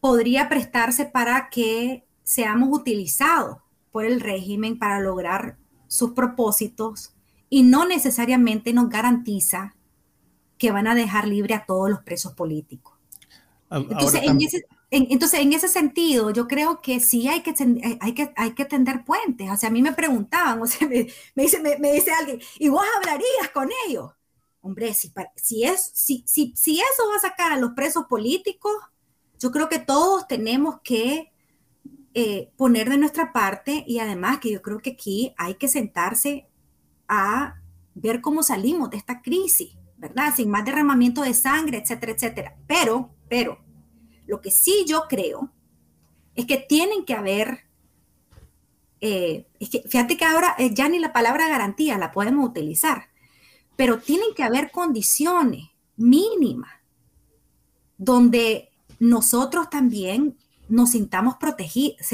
[0.00, 3.58] podría prestarse para que seamos utilizados
[3.92, 7.14] por el régimen para lograr sus propósitos
[7.48, 9.76] y no necesariamente nos garantiza
[10.58, 12.94] que van a dejar libre a todos los presos políticos.
[13.70, 18.12] Entonces, en ese, entonces, en ese sentido, yo creo que sí hay que, eh, hay
[18.12, 19.48] que, hay que tender puentes.
[19.50, 22.84] O sea, a mí me preguntaban, o sea, me, dice, me, dice alguien, ¿y vos
[22.96, 24.10] hablarías con ellos?
[24.64, 25.12] Hombre, si,
[25.62, 28.72] es, si, si, si eso va a sacar a los presos políticos,
[29.38, 31.30] yo creo que todos tenemos que
[32.14, 36.48] eh, poner de nuestra parte y además que yo creo que aquí hay que sentarse
[37.08, 37.56] a
[37.94, 40.32] ver cómo salimos de esta crisis, ¿verdad?
[40.34, 42.56] Sin más derramamiento de sangre, etcétera, etcétera.
[42.66, 43.58] Pero, pero,
[44.26, 45.52] lo que sí yo creo
[46.36, 47.66] es que tienen que haber,
[49.02, 53.08] eh, es que fíjate que ahora eh, ya ni la palabra garantía la podemos utilizar,
[53.76, 56.70] pero tienen que haber condiciones mínimas
[57.96, 60.36] donde nosotros también
[60.68, 62.06] nos sintamos protegidos,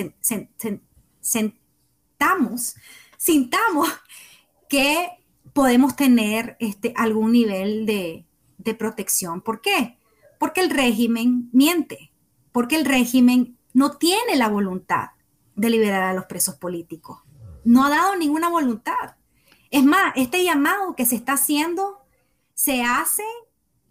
[1.20, 2.74] sentamos,
[3.16, 3.88] sintamos
[4.68, 5.08] que
[5.52, 8.26] podemos tener este, algún nivel de,
[8.58, 9.40] de protección.
[9.40, 9.98] ¿Por qué?
[10.38, 12.12] Porque el régimen miente,
[12.52, 15.10] porque el régimen no tiene la voluntad
[15.54, 17.18] de liberar a los presos políticos.
[17.64, 19.16] No ha dado ninguna voluntad.
[19.70, 22.00] Es más, este llamado que se está haciendo
[22.54, 23.22] se hace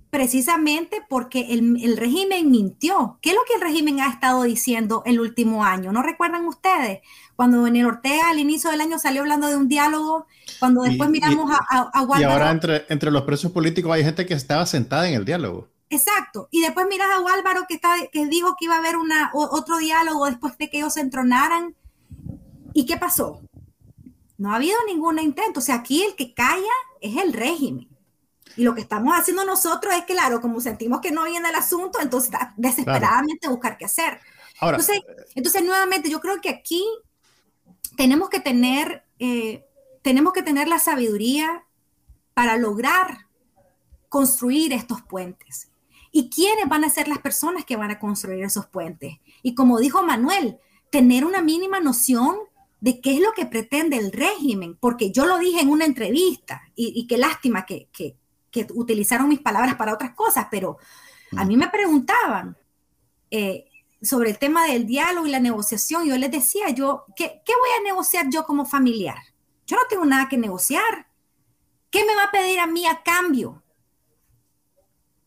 [0.10, 3.20] precisamente porque el, régimen mintió.
[3.22, 5.92] ¿Qué es lo que el régimen ha estado diciendo el último año?
[5.92, 7.00] ¿No recuerdan ustedes?
[7.36, 10.26] Cuando Daniel Ortega al inicio del año salió hablando de un diálogo,
[10.60, 14.34] cuando después miramos a, a, Y ahora entre, entre los presos políticos hay gente que
[14.34, 15.68] estaba sentada en el diálogo.
[15.90, 16.50] Exacto.
[16.52, 19.78] Y después miras a Álvaro que, está, que dijo que iba a haber una, otro
[19.78, 21.76] diálogo después de que ellos se entronaran.
[22.74, 23.42] ¿Y qué pasó?
[24.40, 25.60] No ha habido ningún intento.
[25.60, 27.90] O sea, aquí el que calla es el régimen.
[28.56, 32.00] Y lo que estamos haciendo nosotros es, claro, como sentimos que no viene el asunto,
[32.02, 34.20] entonces desesperadamente buscar qué hacer.
[34.62, 35.02] entonces,
[35.36, 36.84] entonces, nuevamente, yo creo que aquí
[37.98, 39.66] tenemos que tener, eh,
[40.02, 41.66] tenemos que tener la sabiduría
[42.34, 43.28] para lograr
[44.08, 45.70] construir estos puentes.
[46.12, 49.20] ¿Y quiénes van a ser las personas que van a construir esos puentes?
[49.44, 52.38] Y como dijo Manuel, tener una mínima noción
[52.82, 56.62] de qué es lo que pretende el régimen, porque yo lo dije en una entrevista
[56.76, 60.78] y, qué lástima que, que utilizaron mis palabras para otras cosas, pero
[61.38, 62.58] a mí me preguntaban
[63.32, 63.66] eh,
[64.02, 66.06] sobre el tema del diálogo y la negociación.
[66.06, 69.18] Yo les decía, yo, ¿qué, ¿qué voy a negociar yo como familiar?
[69.68, 71.08] Yo no tengo nada que negociar.
[71.92, 73.64] ¿Qué me va a pedir a mí a cambio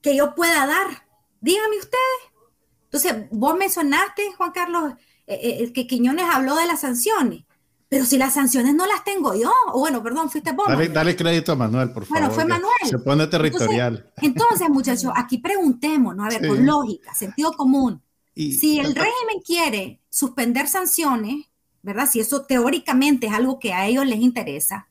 [0.00, 1.06] que yo pueda dar?
[1.40, 2.32] Díganme ustedes.
[2.84, 4.94] Entonces, vos mencionaste, Juan Carlos,
[5.26, 7.44] eh, eh, que Quiñones habló de las sanciones.
[7.88, 10.66] Pero si las sanciones no las tengo yo, o bueno, perdón, fuiste vos.
[10.66, 12.20] Dale, crédito a Manuel, por favor.
[12.22, 12.72] Bueno, fue Manuel.
[12.84, 14.10] Se pone territorial.
[14.22, 18.00] Entonces, muchachos, aquí preguntémonos, a ver, con lógica, sentido común.
[18.34, 21.44] si el régimen quiere suspender sanciones,
[21.82, 22.08] ¿verdad?
[22.10, 24.88] Si eso teóricamente es algo que a ellos les interesa,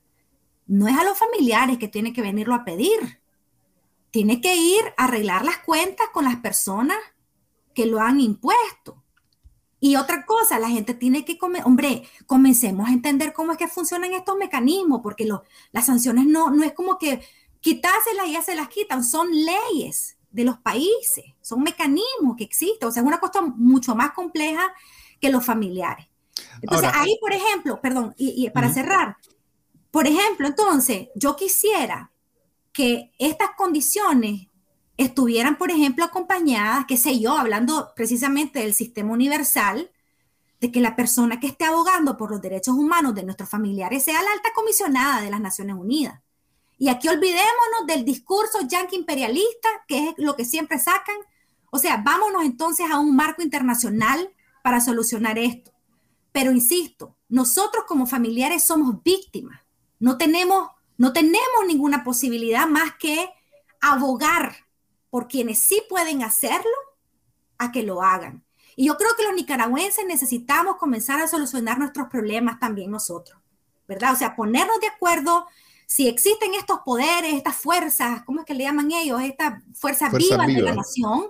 [0.68, 3.20] no es a los familiares que tiene que venirlo a pedir.
[4.12, 6.98] Tiene que ir a arreglar las cuentas con las personas
[7.74, 9.01] que lo han impuesto.
[9.84, 13.68] Y otra cosa, la gente tiene que comer, hombre, comencemos a entender cómo es que
[13.68, 15.28] funcionan estos mecanismos, porque
[15.72, 17.20] las sanciones no, no es como que
[17.62, 22.88] quitárselas y ya se las quitan, son leyes de los países, son mecanismos que existen,
[22.88, 24.72] o sea, es una cosa mucho más compleja
[25.20, 26.06] que los familiares.
[26.62, 29.18] Entonces, ahí, por ejemplo, perdón, y, para cerrar,
[29.90, 32.12] por ejemplo, entonces, yo quisiera
[32.72, 34.48] que estas condiciones
[35.04, 39.92] estuvieran, por ejemplo, acompañadas, qué sé yo, hablando precisamente del sistema universal,
[40.60, 44.22] de que la persona que esté abogando por los derechos humanos de nuestros familiares sea
[44.22, 46.22] la alta comisionada de las Naciones Unidas.
[46.78, 51.16] Y aquí olvidémonos del discurso yanqui imperialista, que es lo que siempre sacan.
[51.72, 54.32] O sea, vámonos entonces a un marco internacional
[54.64, 55.72] para solucionar esto.
[56.32, 59.62] Pero insisto, nosotros como familiares somos víctimas.
[60.00, 63.30] No tenemos, no tenemos ninguna posibilidad más que
[63.80, 64.56] abogar
[65.12, 66.72] por quienes sí pueden hacerlo
[67.60, 68.44] a que lo hagan.
[68.76, 73.40] Y yo creo que los nicaragüenses necesitamos comenzar a solucionar nuestros problemas también nosotros,
[73.88, 74.14] ¿verdad?
[74.14, 75.46] O sea, ponernos de acuerdo
[75.86, 79.22] si existen estos poderes, estas fuerzas, ¿cómo es que le llaman ellos?
[79.22, 81.28] Estas fuerzas vivas de la nación.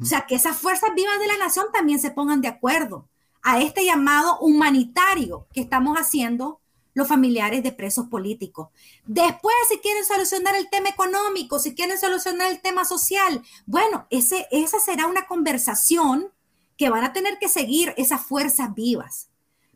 [0.00, 3.08] O sea, que esas fuerzas vivas de la nación también se pongan de acuerdo
[3.42, 6.60] a este llamado humanitario que estamos haciendo
[6.96, 8.70] los familiares de presos políticos.
[9.04, 14.48] Después, si quieren solucionar el tema económico, si quieren solucionar el tema social, bueno, ese,
[14.50, 16.32] esa será una conversación
[16.78, 19.28] que van a tener que seguir esas fuerzas vivas.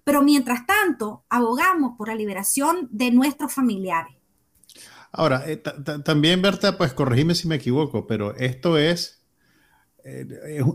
[0.03, 4.17] Pero mientras tanto, abogamos por la liberación de nuestros familiares.
[5.13, 9.23] Ahora, eh, también, Berta, pues corregime si me equivoco, pero esto es,
[10.05, 10.27] eh,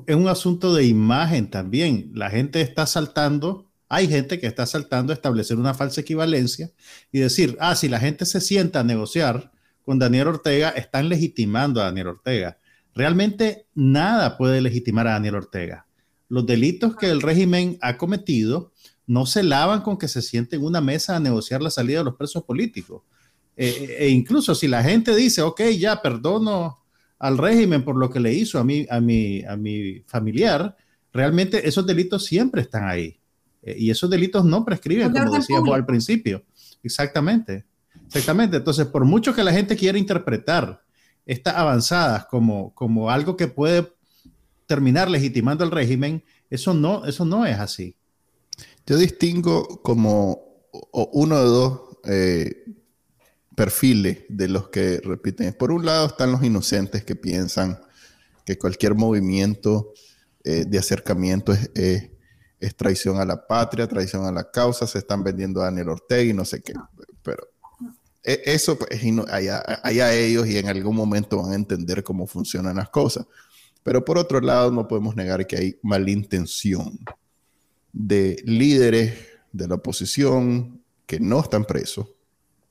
[0.06, 2.12] es un asunto de imagen también.
[2.14, 6.72] La gente está saltando hay gente que está saltando a establecer una falsa equivalencia
[7.12, 9.52] y decir, ah, si la gente se sienta a negociar
[9.84, 12.58] con Daniel Ortega, están legitimando a Daniel Ortega.
[12.96, 15.86] Realmente nada puede legitimar a Daniel Ortega.
[16.28, 18.72] Los delitos que el régimen ha cometido
[19.06, 22.06] no se lavan con que se siente en una mesa a negociar la salida de
[22.06, 23.04] los presos políticos.
[23.56, 26.84] Eh, e incluso si la gente dice, ok, ya perdono
[27.20, 30.76] al régimen por lo que le hizo a mi, a mi, a mi familiar,
[31.14, 33.20] realmente esos delitos siempre están ahí.
[33.66, 36.44] Eh, y esos delitos no prescriben, como decíamos al principio.
[36.84, 37.66] Exactamente.
[38.06, 38.58] Exactamente.
[38.58, 40.84] Entonces, por mucho que la gente quiera interpretar
[41.26, 43.92] estas avanzadas como, como algo que puede
[44.68, 47.96] terminar legitimando el régimen, eso no, eso no es así.
[48.86, 52.66] Yo distingo como uno de dos eh,
[53.56, 55.52] perfiles de los que repiten.
[55.54, 57.80] Por un lado están los inocentes que piensan
[58.46, 59.94] que cualquier movimiento
[60.44, 62.12] eh, de acercamiento es,
[62.66, 66.24] es traición a la patria, traición a la causa, se están vendiendo a Daniel Ortega
[66.24, 66.74] y no sé qué.
[67.22, 67.48] Pero
[68.24, 68.90] e, eso pues,
[69.30, 73.28] allá, ellos y en algún momento van a entender cómo funcionan las cosas.
[73.84, 77.00] Pero por otro lado, no podemos negar que hay malintención
[77.94, 79.14] de líderes
[79.52, 82.08] de la oposición que no están presos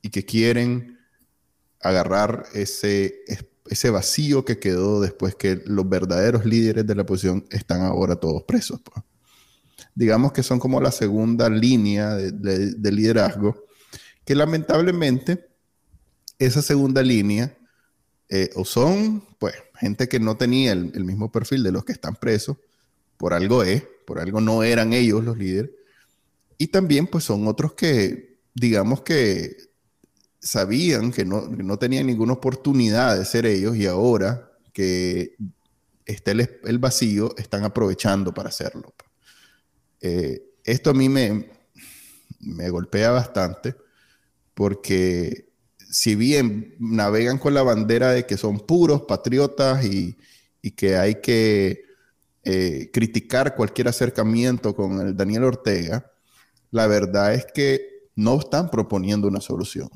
[0.02, 0.98] y que quieren
[1.80, 3.20] agarrar ese,
[3.66, 8.42] ese vacío que quedó después que los verdaderos líderes de la oposición están ahora todos
[8.42, 8.80] presos.
[8.80, 9.04] Pues.
[9.94, 13.64] Digamos que son como la segunda línea de, liderazgo,
[14.24, 15.48] que lamentablemente
[16.38, 17.56] esa segunda línea
[18.28, 21.92] eh, o son pues gente que no tenía el, el, mismo perfil de los que
[21.92, 22.56] están presos,
[23.16, 25.70] por algo es, por algo no eran ellos los líderes,
[26.58, 29.56] y también pues son otros que digamos que
[30.44, 35.36] sabían que no, tenían ninguna oportunidad de ser ellos y ahora que
[36.04, 38.94] está el, vacío, están aprovechando para hacerlo.
[40.06, 41.48] Eh, esto a mí me,
[42.40, 43.74] me golpea bastante
[44.52, 45.48] porque
[45.78, 50.16] si bien navegan con la bandera de que son puros patriotas y,
[50.76, 51.84] que hay que
[52.42, 56.10] eh, criticar cualquier acercamiento con el Daniel Ortega,
[56.70, 59.88] la verdad es que no están proponiendo una solución.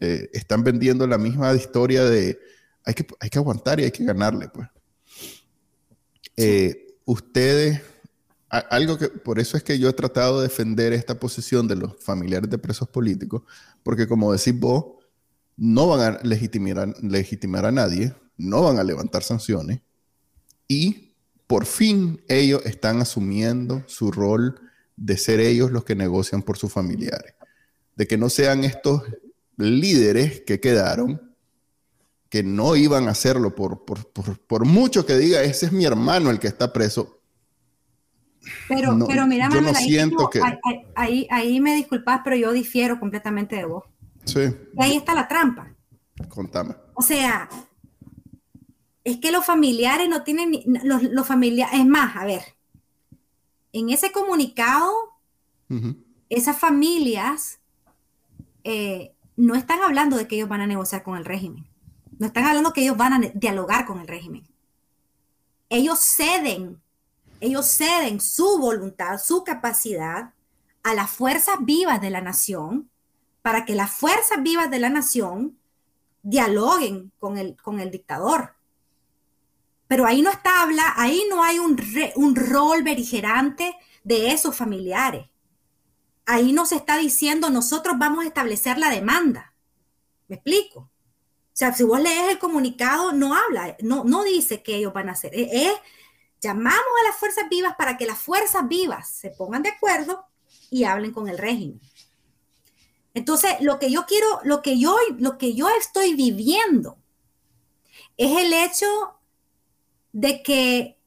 [0.00, 2.38] Eh, están vendiendo la misma historia de
[2.84, 4.68] hay que, hay que aguantar y hay que ganarle, pues.
[6.36, 7.80] Eh, ustedes,
[8.52, 11.96] algo que, por eso es que yo he tratado de defender esta posición de los
[11.98, 13.42] familiares de presos políticos,
[13.82, 14.84] porque como decís vos,
[15.56, 19.80] no van a legitimar, legitimar a nadie, no van a levantar sanciones
[20.68, 21.14] y
[21.46, 24.60] por fin ellos están asumiendo su rol
[24.96, 27.34] de ser ellos los que negocian por sus familiares,
[27.96, 29.02] de que no sean estos
[29.56, 31.32] líderes que quedaron
[32.28, 36.38] que no iban a hacerlo por, por, mucho que diga, ese es mi hermano el
[36.38, 37.20] que está preso.
[38.68, 40.40] Pero, pero mira, yo no siento que...
[40.94, 43.84] Ahí, ahí, me disculpas, pero yo difiero completamente de vos.
[44.24, 44.40] Sí.
[44.76, 45.74] Y ahí está la trampa.
[46.28, 46.74] Contame.
[46.94, 47.48] O sea,
[49.04, 52.42] es que los familiares no tienen, los, los familiares, es más, a ver,
[53.72, 54.92] en ese comunicado,
[56.28, 57.60] esas familias
[58.64, 61.66] eh, no están hablando de que ellos van a negociar con el régimen.
[62.18, 64.46] No están hablando que ellos van a dialogar con el régimen.
[65.70, 66.81] Ellos ceden,
[67.42, 70.32] ellos ceden su voluntad, su capacidad
[70.82, 72.90] a las fuerzas vivas de la nación
[73.42, 75.58] para que las fuerzas vivas de la nación
[76.22, 78.54] dialoguen con el, con el dictador.
[79.88, 81.76] Pero ahí no está habla, ahí no hay un,
[82.16, 85.32] un rol beligerante de esos familiares
[86.26, 89.54] ahí nos está diciendo, nosotros vamos a establecer la demanda.
[90.28, 90.80] ¿Me explico?
[90.80, 95.08] O sea, si vos lees el comunicado, no habla, no, no dice qué ellos van
[95.08, 95.32] a hacer.
[95.34, 95.72] Es,
[96.42, 100.26] llamamos a las fuerzas vivas para que las fuerzas vivas se pongan de acuerdo
[100.70, 101.80] y hablen con el régimen.
[103.14, 106.98] Entonces, lo que yo quiero, lo que yo, lo que yo estoy viviendo
[108.16, 108.86] es el hecho
[110.12, 110.98] de que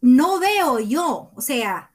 [0.00, 1.90] no veo yo, o sea,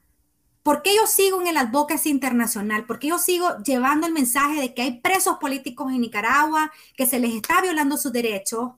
[0.66, 2.86] ¿Por qué yo sigo en el advocacy internacional?
[2.86, 7.06] ¿Por qué yo sigo llevando el mensaje de que hay presos políticos en Nicaragua, que
[7.06, 8.72] se les está violando sus derechos?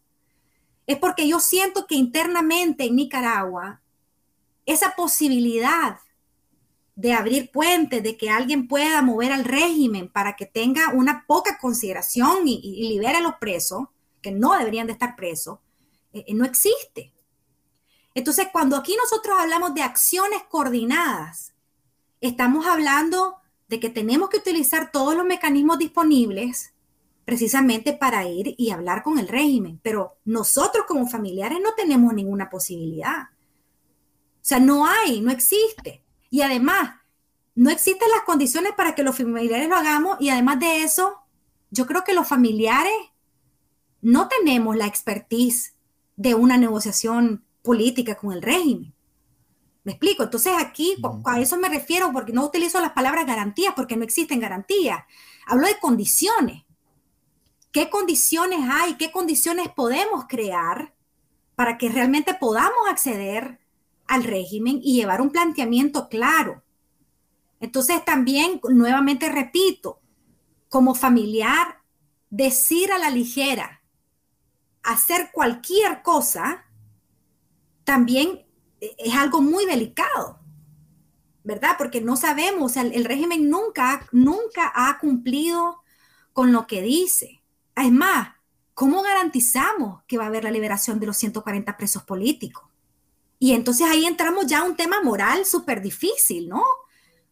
[0.89, 3.83] Es porque yo siento que internamente en Nicaragua,
[4.65, 5.99] esa posibilidad
[6.97, 11.59] de abrir puentes, de que alguien pueda mover al régimen para que tenga una poca
[11.59, 13.89] consideración y, libere a los presos,
[14.23, 15.59] que no deberían de estar presos,
[16.15, 17.13] eh, eh, no existe.
[18.15, 21.53] Entonces, cuando aquí nosotros hablamos de acciones coordinadas,
[22.23, 23.37] estamos hablando
[23.69, 26.73] de que tenemos que utilizar todos los mecanismos disponibles
[27.29, 32.49] precisamente para ir y hablar con el régimen, pero nosotros como familiares no tenemos ninguna
[32.49, 33.25] posibilidad.
[33.25, 36.03] O sea, no hay, no existe.
[36.31, 36.95] Y además,
[37.55, 41.19] no existen las condiciones para que los familiares lo hagamos y además de eso,
[41.71, 42.95] yo creo que los familiares
[44.01, 45.75] no tenemos la expertise
[46.17, 48.95] de una negociación política con el régimen.
[49.85, 50.23] ¿Me explico?
[50.23, 54.41] Entonces aquí a eso me refiero porque no utilizo las palabras garantías porque no existen
[54.41, 55.05] garantías.
[55.47, 56.65] Hablo de condiciones.
[57.79, 58.95] ¿Qué condiciones hay?
[58.95, 60.97] ¿Qué condiciones podemos crear
[61.55, 63.61] para que realmente podamos acceder
[64.09, 66.65] al régimen y llevar un planteamiento claro?
[67.61, 70.01] Entonces también, nuevamente repito,
[70.69, 71.81] como familiar,
[72.31, 73.81] decir a la ligera,
[74.83, 76.65] hacer cualquier cosa,
[77.85, 78.45] también
[78.81, 80.41] es algo muy delicado,
[81.45, 81.77] ¿verdad?
[81.79, 85.85] Porque no sabemos, sea, el, régimen nunca, nunca ha cumplido
[86.33, 87.38] con lo que dice.
[87.85, 88.29] Es más,
[88.75, 92.65] ¿cómo garantizamos que va a haber la liberación de los 140 presos políticos?
[93.39, 96.65] Y entonces ahí entramos ya a un tema moral súper difícil, ¿no?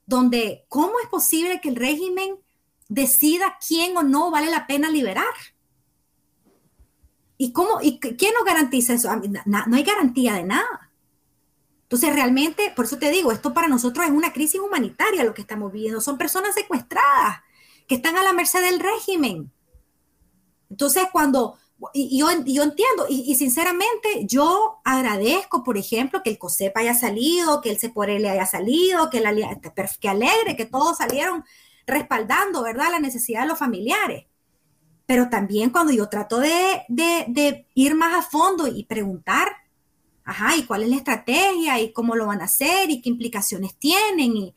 [0.07, 2.37] Donde, ¿cómo es posible que el régimen
[2.89, 5.25] decida quién o no vale la pena liberar?
[7.39, 7.81] ¿Y cómo?
[7.83, 9.11] ¿Y quién nos garantiza eso?
[9.47, 10.91] No hay garantía de nada.
[11.83, 15.43] Entonces, realmente, por eso te digo, esto para nosotros es una crisis humanitaria lo que
[15.43, 16.01] estamos viviendo.
[16.01, 17.43] Son personas secuestradas
[17.87, 19.53] que están a la merced del régimen.
[20.77, 21.57] Entonces, cuando,
[21.95, 27.63] y yo, yo entiendo, y, sinceramente yo agradezco, por ejemplo, que el COSEP haya salido,
[27.63, 29.35] que el CEPORE haya salido, que, la,
[29.99, 31.45] que alegre, que todos salieron
[31.87, 34.27] respaldando, ¿verdad?, la necesidad de los familiares.
[35.07, 39.49] Pero también cuando yo trato de, de ir más a fondo y preguntar,
[40.25, 41.81] ajá, ¿y cuál es la estrategia?
[41.81, 42.91] ¿Y cómo lo van a hacer?
[42.91, 44.37] ¿Y qué implicaciones tienen?
[44.37, 44.55] Y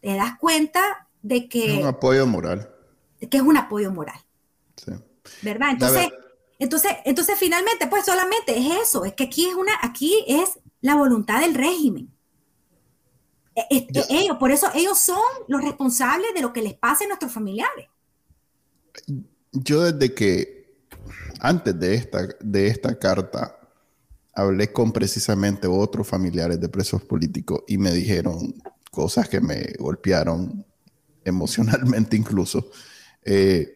[0.00, 1.74] te das cuenta de que...
[1.74, 2.70] Es un apoyo moral.
[3.20, 4.18] De que es un apoyo moral.
[4.76, 4.92] Sí.
[5.42, 5.70] ¿Verdad?
[5.70, 6.08] Entonces,
[6.58, 10.94] entonces, entonces finalmente, pues solamente es eso, es que aquí es una, aquí es la
[10.94, 12.10] voluntad del régimen.
[13.54, 17.32] E, ellos, por eso ellos son los responsables de lo que les pase a nuestros
[17.32, 17.88] familiares.
[19.52, 20.86] Yo desde que,
[21.40, 23.58] antes de esta, de esta carta,
[24.34, 28.54] hablé con precisamente otros familiares de presos políticos y me dijeron
[28.90, 30.64] cosas que me golpearon
[31.24, 32.70] emocionalmente incluso.
[33.22, 33.73] Eh,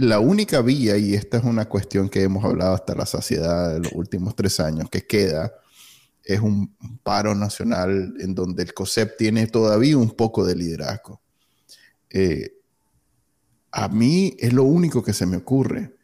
[0.00, 3.80] la única vía, y esta es una cuestión que hemos hablado hasta la saciedad de
[3.80, 5.52] los últimos tres años, que queda,
[6.24, 11.20] es un paro nacional en donde el COSEP tiene todavía un poco de liderazgo.
[12.08, 12.54] Eh,
[13.70, 15.94] a mí es lo único que se me ocurre,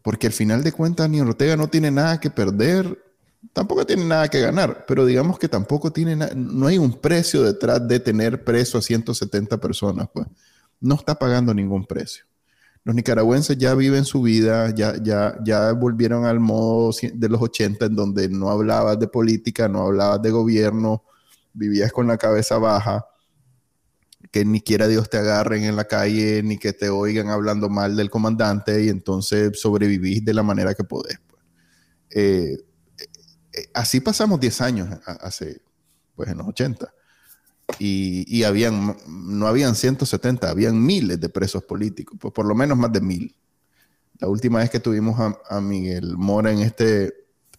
[0.00, 3.04] porque al final de cuentas ni Ortega no tiene nada que perder,
[3.52, 7.86] tampoco tiene nada que ganar, pero digamos que tampoco tiene, no hay un precio detrás
[7.86, 10.26] de tener preso a 170 personas, pues
[10.80, 12.24] no está pagando ningún precio
[12.84, 17.86] los nicaragüenses ya viven su vida, ya, ya, ya volvieron al modo de los 80
[17.86, 21.04] en donde no hablabas de política, no hablabas de gobierno,
[21.52, 23.06] vivías con la cabeza baja,
[24.32, 27.96] que ni quiera Dios te agarren en la calle, ni que te oigan hablando mal
[27.96, 31.20] del comandante y entonces sobrevivís de la manera que podés.
[31.28, 31.42] Pues.
[32.10, 32.56] Eh,
[33.52, 35.62] eh, así pasamos 10 años hace,
[36.16, 36.92] pues en los 80
[37.78, 42.92] y, habían, no habían 170, habían miles de presos políticos, pues por lo menos más
[42.92, 43.34] de mil.
[44.18, 47.12] La última vez que tuvimos a, Miguel Mora en este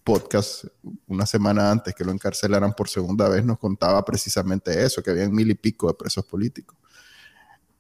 [0.04, 0.66] podcast,
[1.08, 5.34] una semana antes que lo encarcelaran por segunda vez, nos contaba precisamente eso, que habían
[5.34, 6.78] mil y pico de presos políticos.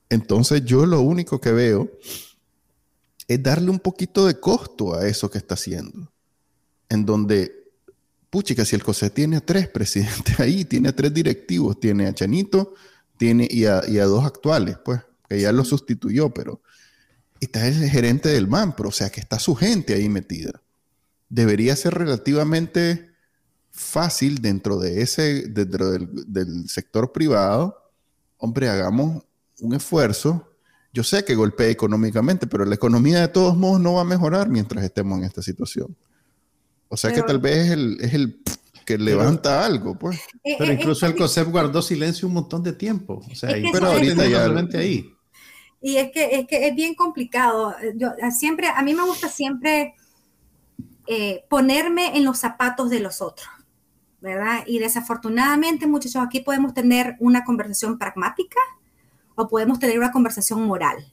[0.09, 1.89] Entonces yo lo único que veo
[3.27, 6.11] es darle un poquito de costo a eso que está haciendo,
[6.89, 7.62] en donde
[8.33, 12.13] puchica, si el COSE tiene a tres presidentes ahí, tiene a tres directivos, tiene a
[12.15, 12.73] Chanito
[13.15, 16.59] tiene, y, a, dos actuales, pues, que ya lo sustituyó, pero
[17.39, 20.63] está el gerente del MANPRO, o sea, que está su gente ahí metida.
[21.29, 23.11] Debería ser relativamente
[23.69, 27.77] fácil dentro de ese, dentro del, del sector privado,
[28.37, 29.23] hombre, hagamos
[29.61, 30.49] un esfuerzo.
[30.91, 34.49] Yo sé que golpea económicamente, pero la economía de todos modos no va a mejorar
[34.49, 35.95] mientras estemos en esta situación.
[36.93, 37.71] O sea que tal vez
[38.01, 38.39] es el,
[38.85, 40.21] que levanta algo, pues.
[40.43, 43.19] Eh, pero eh, incluso el COSEP guardó silencio un montón de tiempo.
[43.31, 44.45] O sea, pero ahorita ya
[44.77, 45.11] ahí.
[45.81, 47.73] Y es que, es que es bien complicado.
[47.95, 49.95] Yo siempre, a mí me gusta siempre
[51.07, 53.49] eh, ponerme en los zapatos de los otros,
[54.21, 54.63] ¿verdad?
[54.67, 58.59] Y desafortunadamente, muchachos, aquí podemos tener una conversación pragmática
[59.33, 61.11] o podemos tener una conversación moral.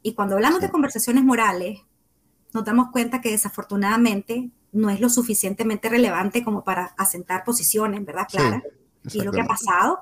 [0.00, 1.80] Y cuando hablamos de conversaciones morales,
[2.54, 8.26] nos damos cuenta que desafortunadamente no es lo suficientemente relevante como para asentar posiciones, ¿verdad?
[8.30, 8.62] Clara.
[9.04, 10.00] y es lo que ha pasado.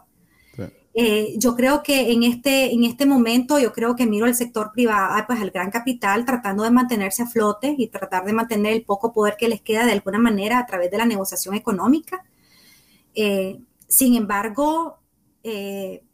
[0.96, 4.70] Eh, yo creo que en este, en este momento, yo creo que miro al sector
[4.72, 8.84] privado, pues al gran capital, tratando de mantenerse a flote y tratar de mantener el
[8.84, 12.24] poco poder que les queda de alguna manera a través de la negociación económica.
[13.14, 13.58] Eh,
[13.88, 14.98] sin embargo,
[15.42, 16.04] eh,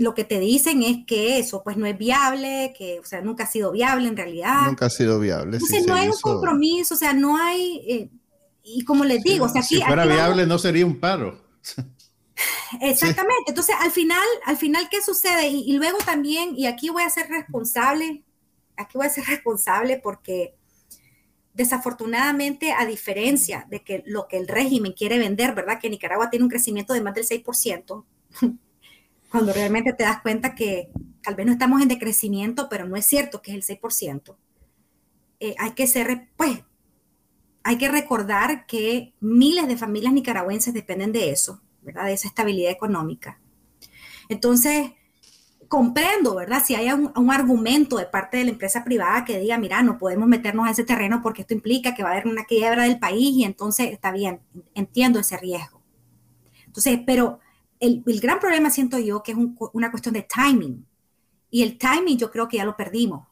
[0.00, 3.44] lo que te dicen es que eso pues no es viable, que o sea, nunca
[3.44, 4.62] ha sido viable en realidad.
[4.66, 5.58] Nunca ha sido viable.
[5.58, 8.10] Entonces no hay un compromiso, o sea, no hay, eh,
[8.62, 11.38] y como les digo, o sea, si fuera viable no sería un paro.
[12.80, 15.48] Exactamente, entonces al final, al final, ¿qué sucede?
[15.48, 18.24] Y, luego también, y aquí voy a ser responsable,
[18.78, 20.54] aquí voy a ser responsable porque
[21.52, 25.78] desafortunadamente, a diferencia de que lo que el régimen quiere vender, ¿verdad?
[25.78, 28.04] Que Nicaragua tiene un crecimiento de más del 6%,
[29.30, 30.90] cuando realmente te das cuenta que
[31.22, 34.36] tal vez no estamos en decrecimiento, pero no es cierto que es el 6%.
[35.38, 36.62] Eh, hay que ser, pues,
[37.62, 42.06] hay que recordar que miles de familias nicaragüenses dependen de eso, ¿verdad?
[42.06, 43.40] De esa estabilidad económica.
[44.28, 44.92] Entonces,
[45.68, 46.62] comprendo, ¿verdad?
[46.64, 49.98] Si hay un, un, argumento de parte de la empresa privada que diga, mira, no
[49.98, 52.98] podemos meternos a ese terreno porque esto implica que va a haber una quiebra del
[52.98, 54.40] país y entonces está bien,
[54.74, 55.80] entiendo ese riesgo.
[56.66, 57.40] Entonces, pero
[57.80, 59.38] el, gran problema siento yo que es
[59.72, 60.86] una cuestión de timing.
[61.50, 63.26] Y el timing yo creo que ya lo perdimos.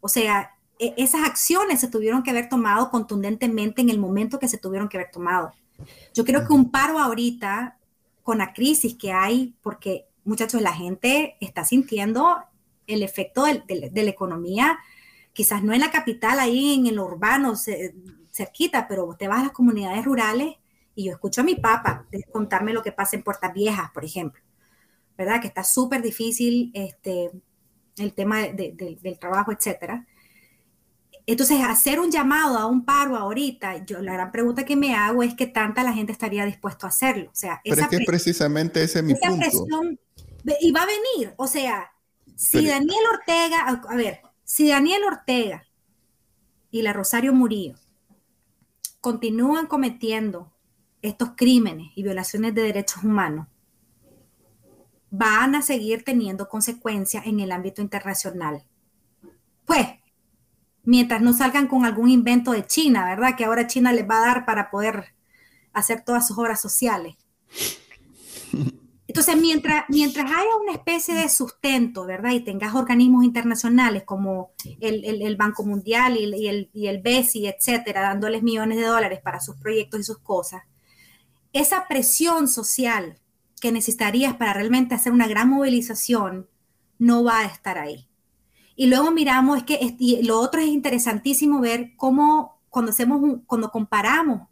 [0.00, 4.48] O sea, e, esas acciones se tuvieron que haber tomado contundentemente en el momento que
[4.48, 5.52] se tuvieron que haber tomado.
[6.14, 7.78] Yo creo que un paro ahorita,
[8.22, 12.36] con la crisis que hay, porque muchachos, la gente está sintiendo
[12.86, 14.78] el efecto de, la economía
[15.32, 17.54] quizás no en la capital, ahí en el urbano,
[18.30, 20.54] cerquita, pero te vas a las comunidades rurales
[20.94, 24.42] y yo escucho a mi papá contarme lo que pasa en Puertas Viejas, por ejemplo,
[25.16, 25.40] ¿verdad?
[25.40, 27.30] Que está súper difícil este,
[27.98, 30.06] el tema del trabajo, etcétera.
[31.26, 35.22] Entonces, hacer un llamado a un paro ahorita, yo la gran pregunta que me hago
[35.22, 37.30] es que tanta la gente estaría dispuesto a hacerlo.
[37.30, 39.38] O sea, Pero es que precisamente ese es mi punto.
[39.38, 39.98] Presión,
[40.60, 41.90] y va a venir, o sea,
[42.36, 45.64] si Daniel Ortega, a ver, si Daniel Ortega
[46.70, 47.76] y la Rosario Murillo
[49.00, 50.53] continúan cometiendo
[51.04, 53.46] estos crímenes y violaciones de derechos humanos,
[55.10, 58.64] van a seguir teniendo consecuencias en el ámbito internacional.
[59.64, 59.86] Pues,
[60.82, 63.36] mientras no salgan con algún invento de China, ¿verdad?
[63.36, 65.14] Que ahora China les va a dar para poder
[65.72, 67.16] hacer todas sus obras sociales.
[69.06, 72.32] Entonces, mientras, mientras haya una especie de sustento, ¿verdad?
[72.32, 74.50] Y tengas organismos internacionales como
[74.80, 79.54] el, Banco Mundial y el, y el BESI, etcétera, dándoles millones de dólares para sus
[79.56, 80.62] proyectos y sus cosas,
[81.54, 83.18] esa presión social
[83.60, 86.48] que necesitarías para realmente hacer una gran movilización
[86.98, 88.08] no va a estar ahí.
[88.76, 94.48] Y luego miramos, es que lo otro es interesantísimo ver cómo cuando hacemos, cuando comparamos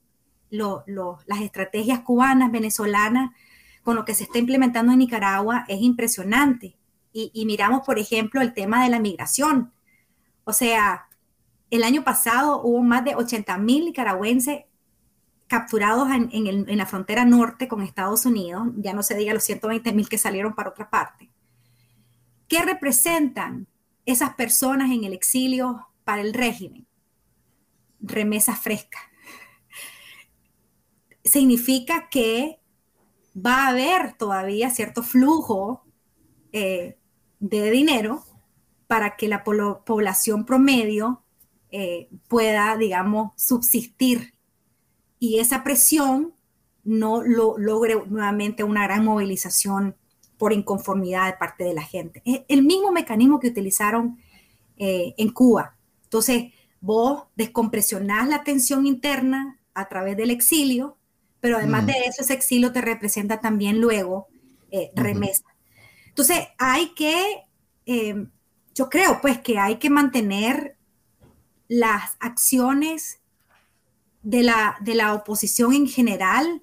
[0.49, 3.33] las estrategias cubanas, venezolanas,
[3.83, 6.77] con lo que se está implementando en Nicaragua, es impresionante.
[7.13, 9.73] Y, miramos, por ejemplo, el tema de la migración.
[10.45, 11.09] O sea,
[11.71, 14.65] el año pasado hubo más de 80 mil nicaragüenses
[15.53, 20.09] capturados en, la frontera norte con Estados Unidos, ya no se diga los 120 mil
[20.09, 21.31] que salieron para otra parte.
[22.49, 23.67] ¿Qué representan
[24.07, 26.87] esas personas en el exilio para el régimen.
[28.01, 28.99] Remesa fresca.
[31.25, 32.59] Significa que
[33.35, 35.85] va a haber todavía cierto flujo
[36.53, 36.99] eh,
[37.39, 38.25] de dinero
[38.87, 41.23] para que la población promedio
[41.71, 44.35] eh, pueda, digamos, subsistir.
[45.23, 46.35] Y esa presión
[46.83, 49.95] no lo, logre nuevamente una gran movilización
[50.37, 52.23] por inconformidad de parte de la gente.
[52.25, 54.19] Es el mismo mecanismo que utilizaron
[54.77, 55.77] eh, en Cuba.
[56.03, 56.47] Entonces,
[56.81, 60.97] vos descompresionás la tensión interna a través del exilio,
[61.39, 61.87] pero además mm.
[61.87, 64.27] de eso, ese exilio te representa también luego
[64.73, 65.45] eh, remesa.
[66.09, 67.45] Entonces, hay que,
[67.87, 68.27] eh,
[68.75, 70.77] yo creo pues que hay que mantener
[71.69, 73.22] las acciones
[74.23, 76.63] de la, de la oposición en general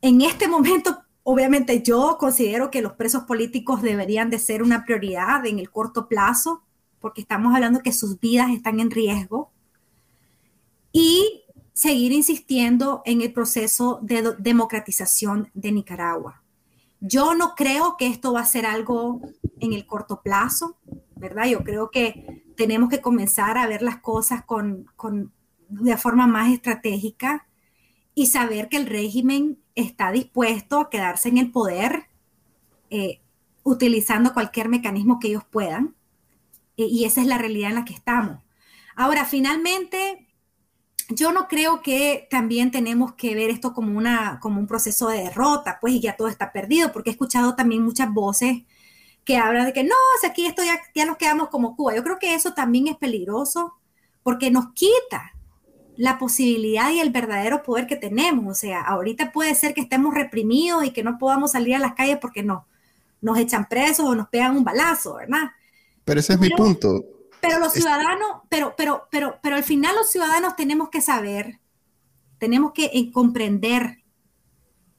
[0.00, 5.44] en este momento Obviamente yo considero que los presos políticos deberían de ser una prioridad
[5.46, 6.62] en el corto plazo,
[7.00, 9.50] porque estamos hablando que sus vidas están en riesgo.
[10.92, 16.42] Y seguir insistiendo en el proceso de democratización de Nicaragua.
[17.00, 19.22] Yo no creo que esto va a ser algo
[19.60, 20.76] en el corto plazo,
[21.16, 21.46] ¿verdad?
[21.46, 25.32] Yo creo que tenemos que comenzar a ver las cosas con, con
[25.82, 27.46] de forma más estratégica
[28.14, 32.06] y saber que el régimen está dispuesto a quedarse en el poder
[32.90, 33.20] eh,
[33.64, 35.94] utilizando cualquier mecanismo que ellos puedan.
[36.76, 38.40] E, y esa es la realidad en la que estamos.
[38.94, 40.28] Ahora, finalmente,
[41.08, 45.24] yo no creo que también tenemos que ver esto como, una, como un proceso de
[45.24, 48.62] derrota, pues ya todo está perdido, porque he escuchado también muchas voces
[49.24, 51.96] que hablan de que no, si aquí esto ya, ya nos quedamos como Cuba.
[51.96, 53.74] Yo creo que eso también es peligroso
[54.22, 55.33] porque nos quita
[55.96, 58.46] la posibilidad y el verdadero poder que tenemos.
[58.46, 61.94] O sea, ahorita puede ser que estemos reprimidos y que no podamos salir a las
[61.94, 62.66] calles porque no,
[63.20, 65.50] nos echan presos o nos pegan un balazo, ¿verdad?
[66.04, 67.04] Pero ese es mi punto.
[67.40, 71.60] Pero los ciudadanos, pero, pero, pero, pero al final los ciudadanos tenemos que saber,
[72.38, 74.02] tenemos que eh, comprender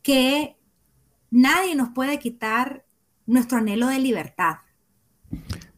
[0.02, 0.56] que
[1.32, 2.86] nadie nos puede quitar
[3.26, 4.58] nuestro anhelo de libertad.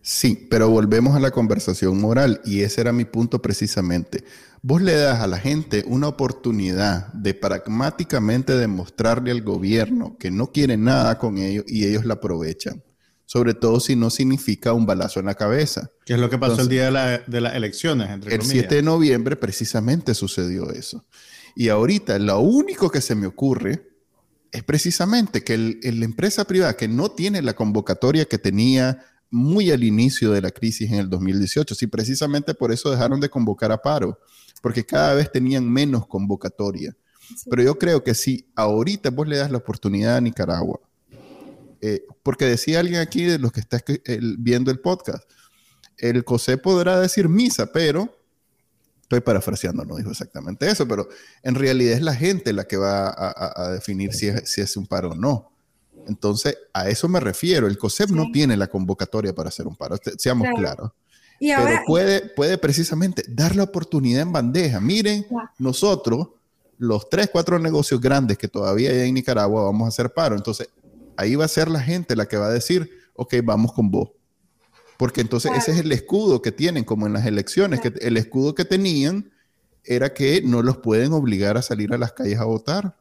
[0.02, 4.24] Sí, pero volvemos a la conversación moral y ese era mi punto precisamente.
[4.68, 10.52] Vos le das a la gente una oportunidad de pragmáticamente demostrarle al gobierno que no
[10.52, 12.84] quiere nada con ellos y ellos la aprovechan.
[13.26, 15.90] Sobre todo si no significa un balazo en la cabeza.
[16.06, 16.92] ¿Qué es lo que pasó el día
[17.26, 18.10] de, las elecciones?
[18.10, 21.06] Entre el 7 de noviembre precisamente sucedió eso.
[21.56, 23.88] Y ahorita lo único que se me ocurre
[24.52, 29.86] es precisamente que la empresa privada que no tiene la convocatoria que tenía muy al
[29.86, 33.82] inicio de la crisis en el 2018, si precisamente por eso dejaron de convocar a
[33.82, 34.20] paro
[34.62, 36.96] porque cada vez tenían menos convocatoria.
[37.50, 40.80] Pero yo creo que si ahorita vos le das la oportunidad a Nicaragua,
[41.82, 43.82] eh, porque decía alguien aquí de los que está
[44.40, 45.24] viendo el podcast,
[45.98, 48.16] el COSE podrá decir misa, pero
[49.02, 51.08] estoy parafraseando, no dijo exactamente eso, pero
[51.44, 54.86] en realidad es la gente la que va a, definir si es, si es un
[54.86, 55.52] paro o no.
[56.08, 57.68] Entonces, a eso me refiero.
[57.68, 60.92] El COSEP no tiene la convocatoria para hacer un paro, seamos claros.
[61.40, 64.80] Y ahora, pero puede, puede precisamente dar la oportunidad en bandeja.
[64.80, 65.26] Miren,
[65.60, 66.30] nosotros,
[66.78, 70.36] los tres, cuatro negocios grandes que todavía hay en Nicaragua, vamos a hacer paro.
[70.36, 70.70] Entonces,
[71.16, 74.10] ahí va a ser la gente la que va a decir, ok, vamos con vos.
[74.98, 78.56] Porque entonces ese es el escudo que tienen, como en las elecciones, que el escudo
[78.56, 79.32] que tenían
[79.84, 82.98] era que no los pueden obligar a salir a las calles a votar.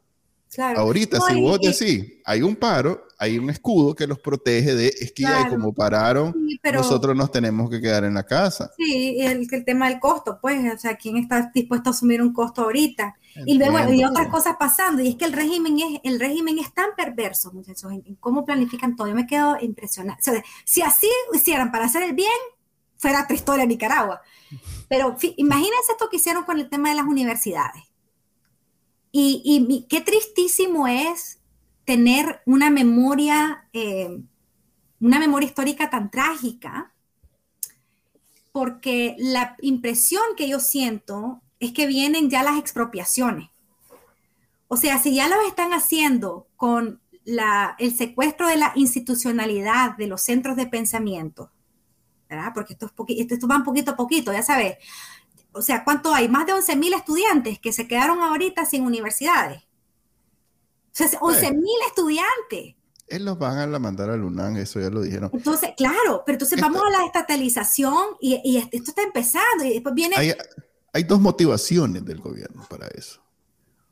[0.76, 5.12] Ahorita, si vos decís, hay un paro, hay un escudo que los protege de, es
[5.12, 6.34] que ya como pararon,
[6.72, 8.70] nosotros nos tenemos que quedar en la casa.
[8.76, 12.32] Sí, el, el tema del costo, pues, o sea, ¿quién está dispuesto a asumir un
[12.32, 13.16] costo ahorita?
[13.44, 16.72] y luego hay otras cosas pasando, y es que el régimen es, el régimen es
[16.72, 19.08] tan perverso, muchachos, en, cómo planifican todo.
[19.08, 20.18] Yo me quedo impresionada.
[20.18, 22.30] O sea, si así hicieran para hacer el bien,
[22.96, 24.22] fuera otra historia Nicaragua.
[24.88, 27.82] Pero imagínense esto que hicieron con el tema de las universidades.
[29.12, 31.38] Y, qué tristísimo es
[31.86, 34.20] tener una memoria, eh,
[35.00, 36.92] una memoria histórica tan trágica,
[38.52, 43.48] porque la impresión que yo siento es que vienen ya las expropiaciones.
[44.68, 47.00] O sea, si ya lo están haciendo con
[47.78, 51.50] el secuestro de la institucionalidad de los centros de pensamiento,
[52.28, 52.52] ¿verdad?
[52.54, 54.76] Porque esto, es esto va un poquito a poquito, ya sabes
[55.56, 56.28] o sea, ¿cuánto hay?
[56.28, 59.65] Más de 11.000 estudiantes que se quedaron ahorita sin universidades.
[61.04, 62.74] O sea, 11.000 mil estudiantes.
[63.06, 65.30] Él los van a mandar a UNAM, eso ya lo dijeron.
[65.32, 70.16] Entonces, claro, pero entonces vamos a la estatalización y, esto está empezando y después viene...
[70.92, 73.20] Hay, dos motivaciones del gobierno para eso.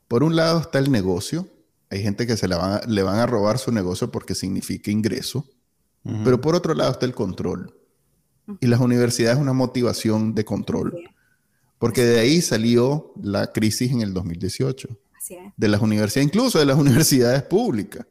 [0.09, 1.47] Por un lado está el negocio.
[1.91, 5.47] Hay gente que se le van, le van a robar su negocio porque significa ingreso.
[6.25, 7.79] Pero por otro lado está el control.
[8.61, 10.95] Y las universidades es una motivación de control.
[11.79, 14.89] Porque de ahí salió la crisis en el 2018.
[15.57, 18.07] De las universidades, incluso de las universidades públicas.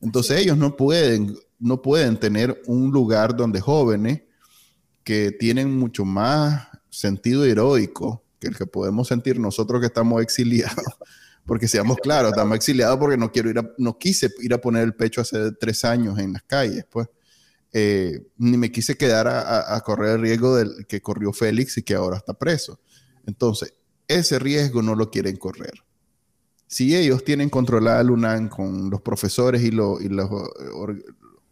[0.00, 4.22] Entonces ellos no pueden, no pueden tener un lugar donde jóvenes
[5.02, 10.76] que tienen mucho más sentido heroico que el que podemos sentir nosotros que estamos exiliados.
[11.46, 14.82] Porque seamos claros, estamos exiliados porque no quiero ir a, no quise ir a poner
[14.82, 17.08] el pecho hace tres años en las calles, pues.
[17.72, 21.82] Eh, ni me quise quedar a, a, correr el riesgo del que corrió Félix y
[21.82, 22.78] que ahora está preso.
[23.26, 23.72] Entonces,
[24.08, 25.72] ese riesgo no lo quieren correr.
[26.68, 29.98] Si ellos tienen controlada la UNAM con los profesores y, los,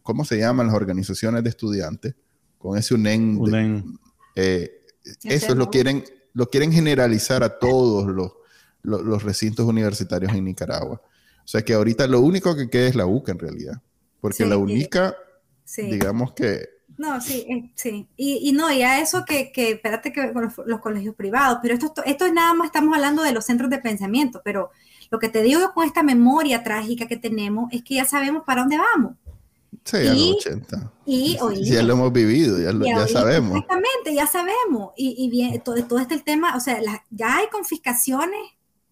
[0.03, 2.15] ¿cómo se llaman las organizaciones de estudiantes?
[2.59, 3.99] Con ese UNEN.
[4.35, 4.71] Eh,
[5.25, 6.05] eso lo quieren,
[6.35, 8.33] lo quieren generalizar a todos los,
[8.83, 11.01] los, recintos universitarios en Nicaragua.
[11.03, 13.83] O sea que ahorita lo único que queda es la UCA en realidad.
[14.21, 15.17] Porque la única,
[15.77, 18.09] digamos que no, sí, eh, sí.
[18.17, 21.93] Y, no, y a eso que, que espérate que con los, colegios privados, pero esto,
[22.05, 24.71] esto es nada más, estamos hablando de los centros de pensamiento, pero
[25.11, 28.63] lo que te digo con esta memoria trágica que tenemos es que ya sabemos para
[28.63, 29.17] dónde vamos.
[29.85, 30.93] Sí, a los 80.
[31.05, 33.53] Y ya lo hemos vivido, ya, ya sabemos.
[33.59, 34.93] Exactamente, ya sabemos.
[34.97, 36.81] Y, y bien, todo, todo este tema, o sea,
[37.11, 38.41] ya hay confiscaciones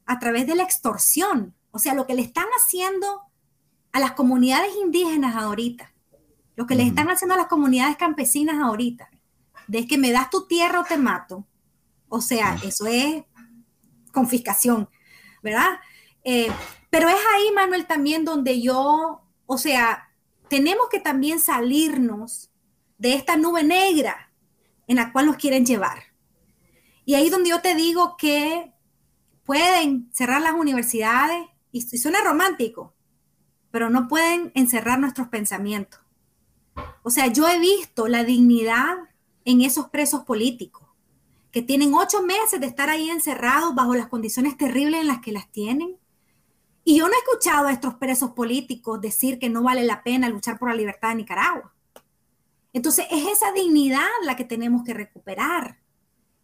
[0.06, 1.54] a través de la extorsión.
[1.72, 3.22] O sea, lo que le están haciendo
[3.92, 5.94] a las comunidades indígenas ahorita
[6.56, 9.10] lo que les están haciendo a las comunidades campesinas ahorita,
[9.66, 11.46] de que me das tu tierra o te mato.
[12.08, 13.24] O sea, eso es
[14.12, 14.88] confiscación,
[15.42, 15.80] ¿verdad?
[16.24, 16.50] Eh,
[16.90, 20.08] pero es ahí, Manuel, también donde yo, o sea,
[20.48, 22.50] tenemos que también salirnos
[22.98, 24.32] de esta nube negra
[24.86, 26.04] en la cual nos quieren llevar.
[27.04, 28.72] Y ahí donde yo te digo que
[29.44, 32.94] pueden cerrar las universidades, y suena romántico,
[33.72, 36.00] pero no pueden encerrar nuestros pensamientos.
[37.02, 38.94] O sea, yo he visto la dignidad
[39.44, 40.88] en esos presos políticos,
[41.50, 45.32] que tienen ocho meses de estar ahí encerrados bajo las condiciones terribles en las que
[45.32, 45.98] las tienen.
[46.84, 50.28] Y yo no he escuchado a estos presos políticos decir que no vale la pena
[50.28, 51.72] luchar por la libertad de Nicaragua.
[52.74, 55.78] Entonces, es esa dignidad la que tenemos que recuperar.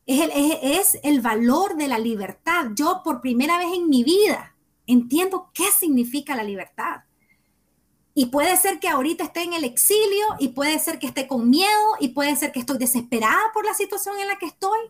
[0.07, 2.71] Es el, valor de la libertad.
[2.75, 7.03] Yo por primera vez en mi vida entiendo qué significa la libertad.
[8.15, 11.49] Y puede ser que ahorita esté en el exilio y puede ser que esté con
[11.49, 14.81] miedo y puede ser que estoy desesperada por la situación en la que estoy.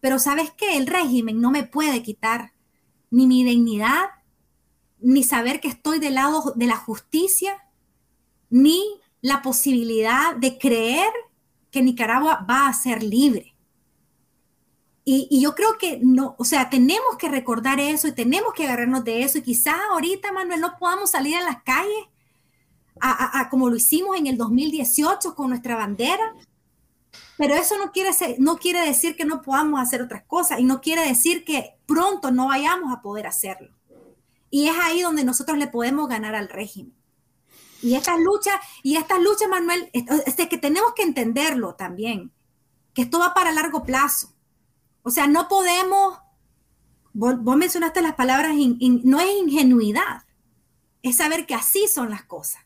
[0.00, 2.52] Pero sabes que el régimen no me puede quitar
[3.10, 4.04] ni mi dignidad,
[5.00, 7.64] ni saber que estoy del lado de la justicia,
[8.50, 8.82] ni
[9.20, 11.10] la posibilidad de creer
[11.70, 13.54] que Nicaragua va a ser libre.
[15.04, 18.64] Y, y, yo creo que no, o sea, tenemos que recordar eso y tenemos que
[18.64, 19.38] agarrarnos de eso.
[19.38, 22.08] Y quizás ahorita, Manuel, no podamos salir a las calles
[23.00, 26.34] a, como lo hicimos en el 2018 con nuestra bandera.
[27.36, 30.80] Pero eso no quiere, no quiere decir que no podamos hacer otras cosas y no
[30.80, 33.77] quiere decir que pronto no vayamos a poder hacerlo.
[34.50, 36.94] Y es ahí donde nosotros le podemos ganar al régimen.
[37.80, 42.32] Y estas luchas, y estas luchas, Manuel, es que tenemos que entenderlo también.
[42.94, 44.34] que esto va para largo plazo.
[45.02, 46.18] O sea, no podemos,
[47.12, 50.24] vos, mencionaste las palabras, no es ingenuidad,
[51.02, 52.62] es saber que así son las cosas.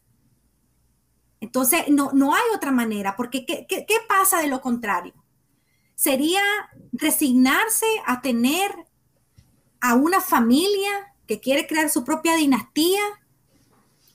[1.41, 5.13] Entonces, no, no hay otra manera, porque ¿qué, qué, qué pasa de lo contrario?
[5.95, 6.41] Sería
[6.93, 8.73] resignarse a tener
[9.81, 13.01] a una familia que quiere crear su propia dinastía,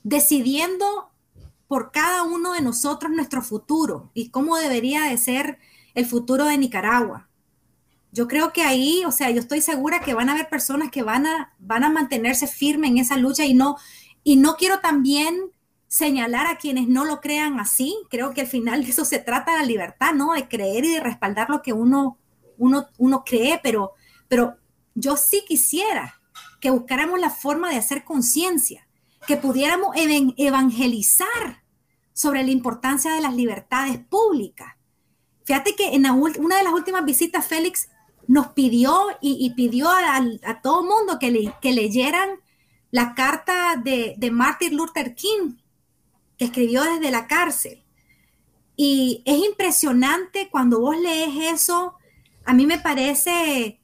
[0.02, 1.10] decidiendo
[1.66, 5.58] por cada uno de nosotros nuestro futuro y cómo debería de ser
[5.94, 7.28] el futuro de Nicaragua.
[8.10, 11.02] Yo creo que ahí, o sea, yo estoy segura que van a haber personas que
[11.02, 13.76] van a, van a mantenerse firmes en esa lucha y no,
[14.24, 15.52] y no quiero también
[15.88, 17.96] señalar a quienes no lo crean así.
[18.08, 20.32] Creo que al final de eso se trata la libertad, ¿no?
[20.32, 22.18] De creer y de respaldar lo que uno,
[22.56, 23.92] uno, uno cree, pero,
[24.26, 24.56] pero
[24.94, 26.17] yo sí quisiera
[26.60, 28.86] que buscáramos la forma de hacer conciencia,
[29.26, 31.62] que pudiéramos evangelizar
[32.12, 34.74] sobre la importancia de las libertades públicas.
[35.44, 37.88] Fíjate que en una de las últimas visitas, Félix
[38.26, 42.28] nos pidió y, pidió a, todo el mundo que, que leyeran
[42.90, 45.56] la carta de, de Martin Luther King,
[46.36, 47.82] que escribió desde la cárcel.
[48.76, 51.94] Y es impresionante cuando vos lees eso,
[52.44, 53.77] a mí me parece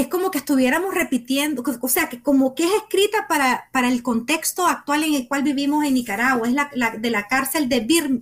[0.00, 4.02] es como que estuviéramos repitiendo, o sea, que como que es escrita para, para el
[4.02, 7.80] contexto actual en el cual vivimos en Nicaragua, es la, de la cárcel de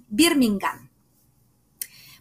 [0.08, 0.88] Birmingham.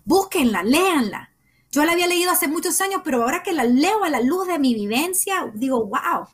[0.03, 1.31] Búsquenla, léanla.
[1.71, 4.47] Yo la había leído hace muchos años, pero ahora que la leo a la luz
[4.47, 6.27] de mi vivencia, digo, wow.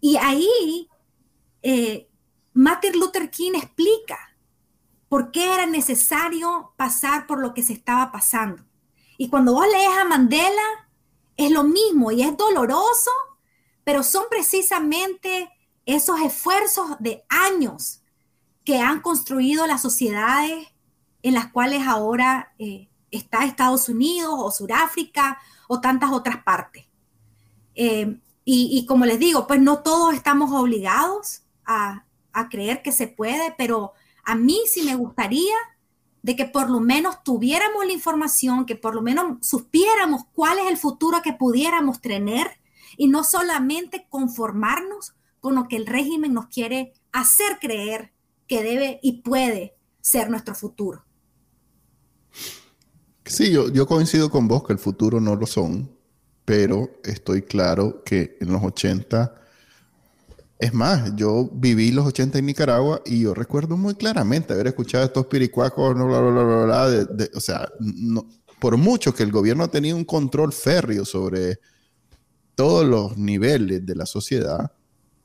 [0.00, 0.88] Y ahí
[1.62, 2.08] eh,
[2.52, 4.18] Martin Luther King explica
[5.08, 8.64] por qué era necesario pasar por lo que se estaba pasando.
[9.18, 10.85] Y cuando vos lees a Mandela,
[11.36, 13.10] es lo mismo y es doloroso,
[13.84, 15.50] pero son precisamente
[15.84, 18.02] esos esfuerzos de años
[18.64, 20.68] que han construido las sociedades
[21.22, 26.86] en las cuales ahora eh, está Estados Unidos o Sudáfrica o tantas otras partes.
[27.74, 28.18] Eh,
[28.48, 33.52] y, como les digo, pues no todos estamos obligados a, a creer que se puede,
[33.58, 33.92] pero
[34.24, 35.54] a mí sí me gustaría
[36.26, 40.66] de que por lo menos tuviéramos la información, que por lo menos supiéramos cuál es
[40.66, 42.48] el futuro que pudiéramos tener
[42.96, 48.10] y no solamente conformarnos con lo que el régimen nos quiere hacer creer
[48.48, 51.04] que debe y puede ser nuestro futuro.
[53.24, 55.96] Sí, yo, yo coincido con vos que el futuro no lo son,
[56.44, 59.45] pero estoy claro que en los 80
[60.58, 65.04] es más, yo viví los 80 en Nicaragua y yo recuerdo muy claramente haber escuchado
[65.04, 67.68] estos piricuacos, bla, bla, bla, bla, bla o sea,
[68.58, 71.60] por mucho que el gobierno tenía un control férreo sobre
[72.54, 74.72] todos los niveles de la sociedad,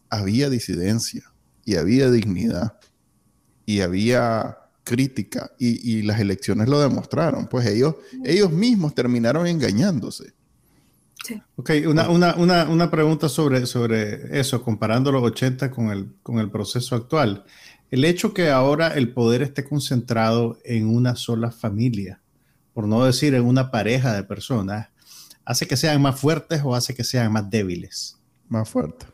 [0.09, 1.23] había disidencia
[1.63, 2.77] y había dignidad
[3.65, 10.33] y había crítica y, y las elecciones lo demostraron, pues ellos, ellos mismos terminaron engañándose.
[11.55, 16.39] Ok, una, una, una, una, pregunta sobre, sobre eso, comparando los 80 con el, con
[16.39, 17.45] el proceso actual.
[17.91, 22.21] El hecho que ahora el poder esté concentrado en una sola familia,
[22.73, 24.89] por no decir en una pareja de personas,
[25.45, 28.17] ¿hace que sean más fuertes o hace que sean más débiles?
[28.47, 29.10] Más fuertes.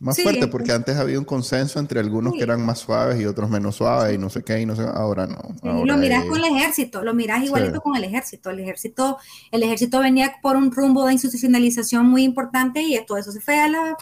[0.00, 3.50] Más fuerte, porque antes había un consenso entre algunos que eran más suaves y otros
[3.50, 5.84] menos suaves y no sé qué, y no sé, ahora no.
[5.84, 8.50] lo mirás con el ejército, lo mirás igualito con el ejército.
[8.50, 9.18] El ejército,
[9.50, 13.58] el ejército venía por un rumbo de institucionalización muy importante y todo eso se fue
[13.58, 13.96] a la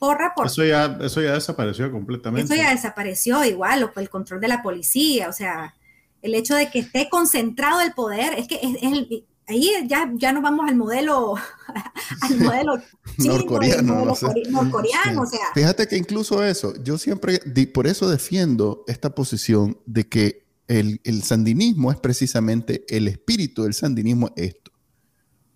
[0.00, 0.34] porra.
[0.34, 0.46] Por...
[0.46, 2.52] Eso, ya, eso ya desapareció completamente.
[2.52, 5.76] Eso ya desapareció igual, o el control de la policía, o sea,
[6.22, 10.12] el hecho de que esté concentrado el poder, es que es, es el, ahí ya,
[10.14, 11.34] ya nos vamos al modelo,
[12.20, 12.82] al modelo
[13.18, 14.04] norcoreano.
[14.50, 15.46] norcoreano o sea.
[15.54, 17.40] Fíjate que incluso eso, yo siempre,
[17.72, 23.74] por eso defiendo esta posición de que el, el, sandinismo es precisamente el espíritu del
[23.74, 24.72] sandinismo esto.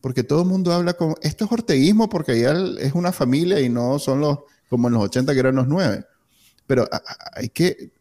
[0.00, 3.68] Porque todo el mundo habla como, esto es orteguismo porque ya es una familia y
[3.68, 4.38] no son los,
[4.68, 6.04] como en los 80 que eran los nueve.
[6.66, 6.88] Pero
[7.34, 7.92] hay que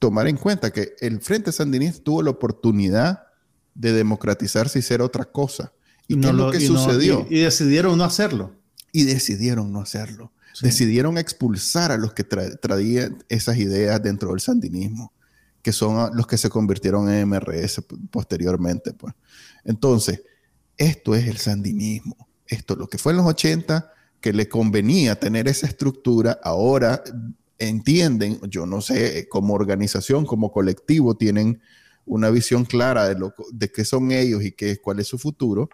[0.00, 3.29] tomar en cuenta que el Frente Sandinista tuvo la oportunidad
[3.74, 5.72] de democratizarse y ser otra cosa.
[6.06, 7.26] ¿Y no lo, que sucedió?
[7.30, 8.56] y, decidieron no hacerlo.
[8.92, 10.32] Y decidieron no hacerlo.
[10.60, 15.12] Decidieron expulsar a los que traían esas ideas dentro del sandinismo,
[15.62, 18.92] que son los que se convirtieron en MRS posteriormente.
[18.92, 19.14] Pues.
[19.64, 20.22] Entonces,
[20.76, 22.28] esto es el sandinismo.
[22.46, 27.02] Esto, lo que fue en los 80, que le convenía tener esa estructura, ahora
[27.58, 31.60] entienden, yo no sé, como organización, como colectivo, tienen
[32.10, 35.70] una visión clara de, lo, de qué son ellos y qué, cuál es su futuro,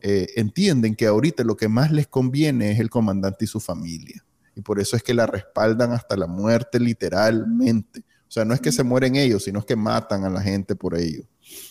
[0.00, 4.24] eh, entienden que ahorita lo que más les conviene es el comandante y su familia.
[4.56, 8.00] Y por eso es que la respaldan hasta la muerte literalmente.
[8.00, 10.74] O sea, no es que se mueren ellos, sino es que matan a la gente
[10.74, 11.22] por ello.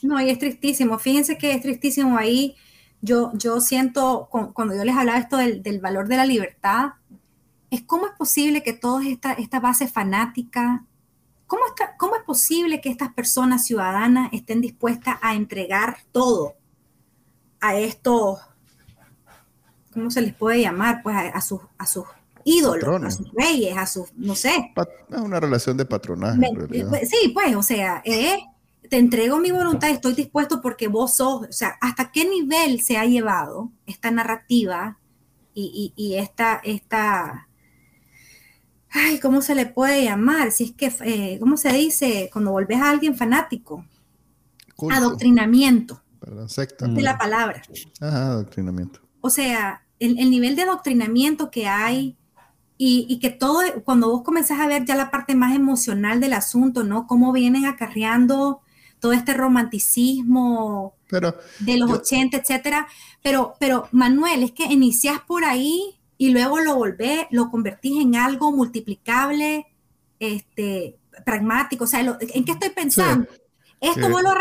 [0.01, 0.97] No, y es tristísimo.
[0.97, 2.55] Fíjense que es tristísimo ahí.
[3.01, 6.91] Yo, yo siento, cuando yo les hablaba esto del, del valor de la libertad,
[7.69, 10.85] es cómo es posible que toda esta, esta base fanática,
[11.49, 16.53] ¿cómo, está, ¿cómo es posible que estas personas ciudadanas estén dispuestas a entregar todo
[17.59, 18.39] a estos,
[19.91, 21.01] ¿cómo se les puede llamar?
[21.03, 22.05] Pues a, sus, a sus
[22.45, 24.73] ídolos, a sus reyes, a sus, no sé.
[25.09, 26.39] Es una relación de patronaje.
[26.87, 31.51] Pues, sí, pues, o sea, te entrego mi voluntad, estoy dispuesto porque vos sos, o
[31.51, 34.99] sea, hasta qué nivel se ha llevado esta narrativa
[35.55, 37.48] y, y, y esta, esta,
[38.91, 40.51] ay, ¿cómo se le puede llamar?
[40.51, 42.29] Si es que, eh, ¿cómo se dice?
[42.31, 43.85] Cuando volvés a alguien fanático.
[44.89, 46.01] Adoctrinamiento.
[46.19, 46.87] Perdón, secta.
[46.87, 47.61] De la palabra.
[47.99, 49.01] Ajá, adoctrinamiento.
[49.21, 52.17] O sea, el, nivel de adoctrinamiento que hay
[52.77, 56.83] y, que todo, cuando vos comenzás a ver ya la parte más emocional del asunto,
[56.83, 57.07] ¿no?
[57.07, 58.61] Cómo vienen acarreando
[58.99, 60.95] todo este romanticismo
[61.59, 62.87] de los 80, etcétera.
[63.21, 68.17] Pero, pero, Manuel, es que inicias por ahí y luego lo volvés, lo convertís en
[68.17, 69.67] algo multiplicable,
[70.19, 71.85] este, pragmático.
[71.85, 73.25] O sea, ¿en qué estoy pensando?
[73.79, 74.33] Esto vos lo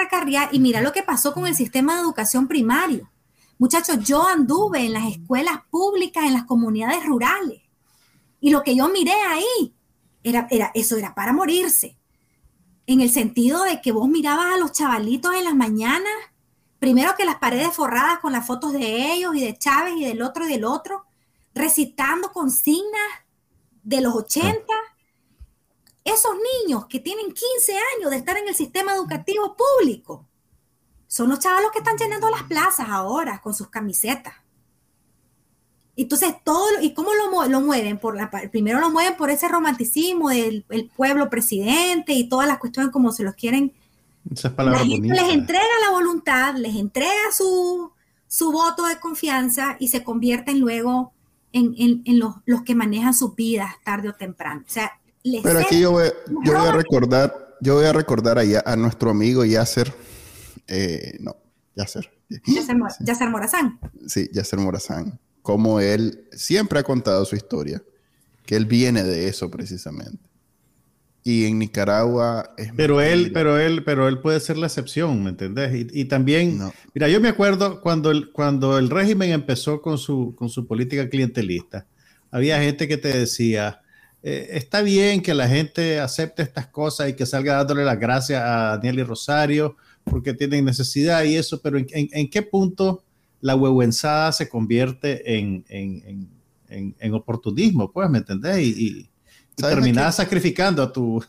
[0.50, 3.08] y mira lo que pasó con el sistema de educación primario.
[3.58, 7.62] Muchachos, yo anduve en las escuelas públicas, en las comunidades rurales.
[8.40, 9.72] Y lo que yo miré ahí,
[10.24, 11.96] era, era, eso era para morirse.
[12.86, 16.12] En el sentido de que vos mirabas a los chavalitos en las mañanas,
[16.80, 20.22] primero que las paredes forradas con las fotos de ellos y de Chávez y del
[20.22, 21.04] otro y del otro,
[21.58, 23.10] recitando consignas
[23.82, 24.64] de los 80.
[26.04, 26.32] Esos
[26.64, 30.26] niños que tienen 15 años de estar en el sistema educativo público
[31.06, 34.34] son los chavalos que están llenando las plazas ahora con sus camisetas.
[35.96, 37.98] Entonces, todo, ¿y cómo lo, lo mueven?
[37.98, 40.64] Por la, primero lo mueven por ese romanticismo del
[40.96, 43.74] pueblo presidente y todas las cuestiones como se los quieren.
[44.30, 47.90] Esas palabras les entrega la voluntad, les entrega su,
[48.28, 51.14] su voto de confianza y se convierten luego
[51.52, 54.62] en, los, los, que manejan sus vidas tarde o temprano.
[54.66, 54.92] O sea,
[55.42, 56.08] Pero aquí yo voy,
[56.44, 59.92] yo voy a recordar, yo voy a recordar a, a nuestro amigo Yasser,
[60.66, 61.36] eh, no,
[61.74, 62.10] Yasser.
[62.98, 63.80] Yasser, Morazán.
[64.06, 65.18] Sí, Yasser Morazán.
[65.40, 67.82] Como él siempre ha contado su historia,
[68.44, 70.27] que él viene de eso precisamente
[71.28, 75.28] y en Nicaragua es pero él pero él pero él puede ser la excepción me
[75.28, 76.58] entendés y, también
[76.94, 81.06] mira yo me acuerdo cuando el cuando el régimen empezó con su con su política
[81.10, 81.86] clientelista
[82.30, 83.82] había gente que te decía
[84.22, 88.42] eh, está bien que la gente acepte estas cosas y que salga dándole las gracias
[88.42, 93.04] a Daniel y Rosario porque tienen necesidad y eso pero en, en, qué punto
[93.42, 99.10] la huehuenzada se convierte en, en, oportunismo pues me entendés y
[99.60, 101.22] terminás sacrificando a tu,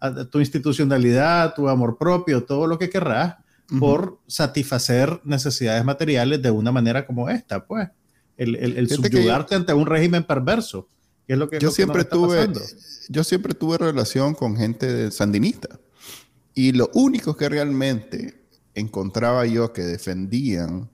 [0.00, 3.36] a tu institucionalidad, tu amor propio, todo lo que querrás,
[3.78, 7.88] por satisfacer necesidades materiales de una manera como esta, pues.
[8.36, 10.88] El, el, subyugarte ante un régimen perverso,
[11.26, 12.48] que es lo que, yo siempre tuve
[13.08, 15.80] Yo siempre tuve relación con gente sandinista.
[16.52, 20.90] Y lo único que realmente encontraba yo que defendían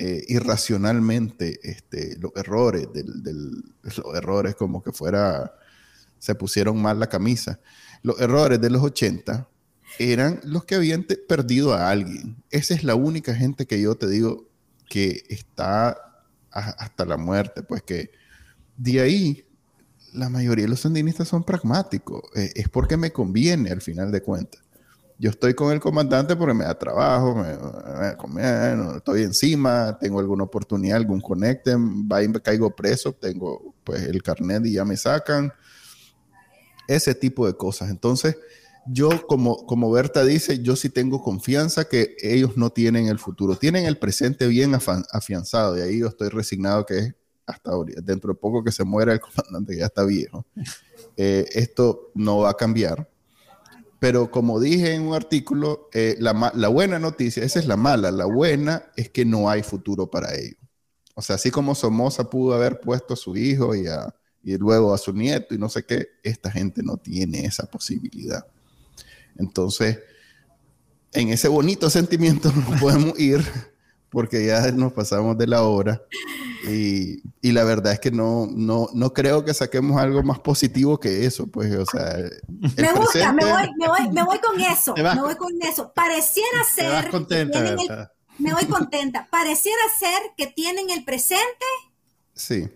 [0.00, 3.50] eh, irracionalmente este, los errores, del, del,
[3.82, 5.52] los errores como que fuera
[6.18, 7.60] se pusieron mal la camisa.
[8.02, 9.48] Los errores de los 80
[9.98, 12.36] eran los que habían perdido a alguien.
[12.50, 14.48] Esa es la única gente que yo te digo
[14.88, 15.96] que está
[16.50, 18.10] hasta la muerte, pues que
[18.76, 19.46] de ahí
[20.12, 22.22] la mayoría de los sandinistas son pragmáticos.
[22.34, 24.62] Eh, es porque me conviene al final de cuentas.
[25.20, 30.96] Yo estoy con el comandante porque me da trabajo, me, estoy encima, tengo alguna oportunidad,
[30.96, 35.52] algún conecte, me caigo preso, tengo pues el carnet y ya me sacan
[36.88, 37.90] ese tipo de cosas.
[37.90, 38.36] Entonces,
[38.90, 43.54] yo como, como Berta dice, yo sí tengo confianza que ellos no tienen el futuro,
[43.56, 47.14] tienen el presente bien afianzado y ahí yo estoy resignado que es
[47.46, 50.46] hasta ahorita, dentro de poco que se muera el comandante que ya está viejo.
[51.16, 53.08] Eh, esto no va a cambiar.
[54.00, 58.12] Pero como dije en un artículo, eh, la, la, buena noticia, esa es la mala,
[58.12, 60.60] la buena es que no hay futuro para ellos.
[61.14, 64.14] O sea, así como Somoza pudo haber puesto a su hijo y a,
[64.48, 68.46] y luego a su nieto y no sé qué, esta gente no tiene esa posibilidad.
[69.36, 69.98] Entonces,
[71.12, 73.44] en ese bonito sentimiento nos podemos ir
[74.08, 76.00] porque ya nos pasamos de la hora
[76.66, 80.98] y, y la verdad es que no, no, no, creo que saquemos algo más positivo
[80.98, 82.16] que eso, pues, o sea...
[82.48, 85.92] Me gusta, me, voy, me, voy, me, voy, con eso, me voy con eso.
[85.92, 87.10] Pareciera ser...
[87.10, 87.60] contenta,
[88.38, 89.28] me voy contenta.
[89.30, 91.66] Pareciera ser que tienen el presente.
[92.34, 92.66] Sí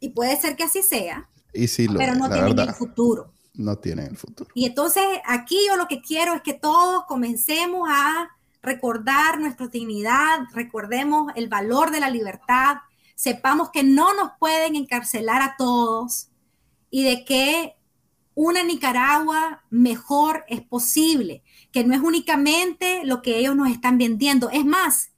[0.00, 3.32] y puede ser que así sea, y sí, lo, pero no tienen el futuro.
[3.54, 4.50] no tienen el futuro.
[4.54, 8.28] Y entonces aquí yo lo que quiero es que todos comencemos a
[8.62, 12.78] recordar nuestra dignidad, recordemos el valor de la libertad,
[13.14, 16.28] sepamos que no nos pueden encarcelar a todos
[16.90, 17.76] y de que
[18.34, 24.50] una Nicaragua mejor es posible, que no es únicamente lo que ellos nos están vendiendo,
[24.50, 25.10] es más,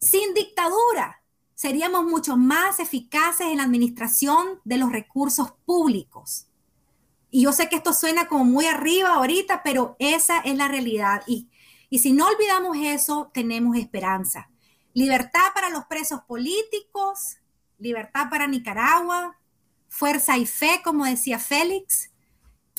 [0.00, 1.22] sin dictadura
[1.56, 6.46] seríamos mucho más eficaces en la administración de los recursos públicos.
[7.30, 11.22] Y yo sé que esto suena como muy arriba ahorita, pero esa es la realidad.
[11.26, 11.48] Y,
[11.98, 14.50] si no olvidamos eso, tenemos esperanza.
[14.92, 17.38] Libertad para los presos políticos,
[17.78, 19.38] libertad para Nicaragua,
[19.88, 22.10] fuerza y fe, como decía Félix.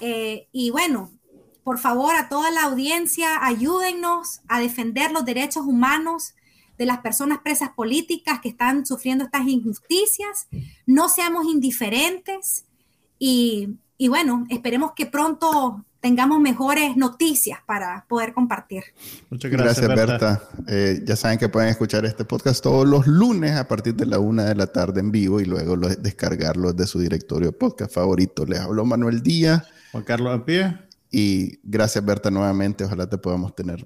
[0.01, 1.11] Eh, y bueno,
[1.63, 6.35] por favor, a toda la audiencia, ayúdennos a defender los derechos humanos
[6.77, 10.47] de las personas presas políticas que están sufriendo estas injusticias.
[10.85, 12.65] No seamos indiferentes
[13.19, 18.83] y, y bueno, esperemos que pronto tengamos mejores noticias para poder compartir.
[19.29, 20.41] Muchas gracias, Berta.
[20.67, 24.19] Eh, ya saben que pueden escuchar este podcast todos los lunes a partir de la
[24.19, 28.45] una de la tarde en vivo y luego descargarlo de su directorio podcast favorito.
[28.45, 29.63] Les habló Manuel Díaz.
[29.91, 30.77] Juan Carlos Ampie.
[31.09, 32.83] Y gracias, Berta, nuevamente.
[32.83, 33.83] Ojalá te podamos tener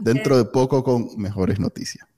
[0.00, 2.06] dentro de poco con mejores noticias.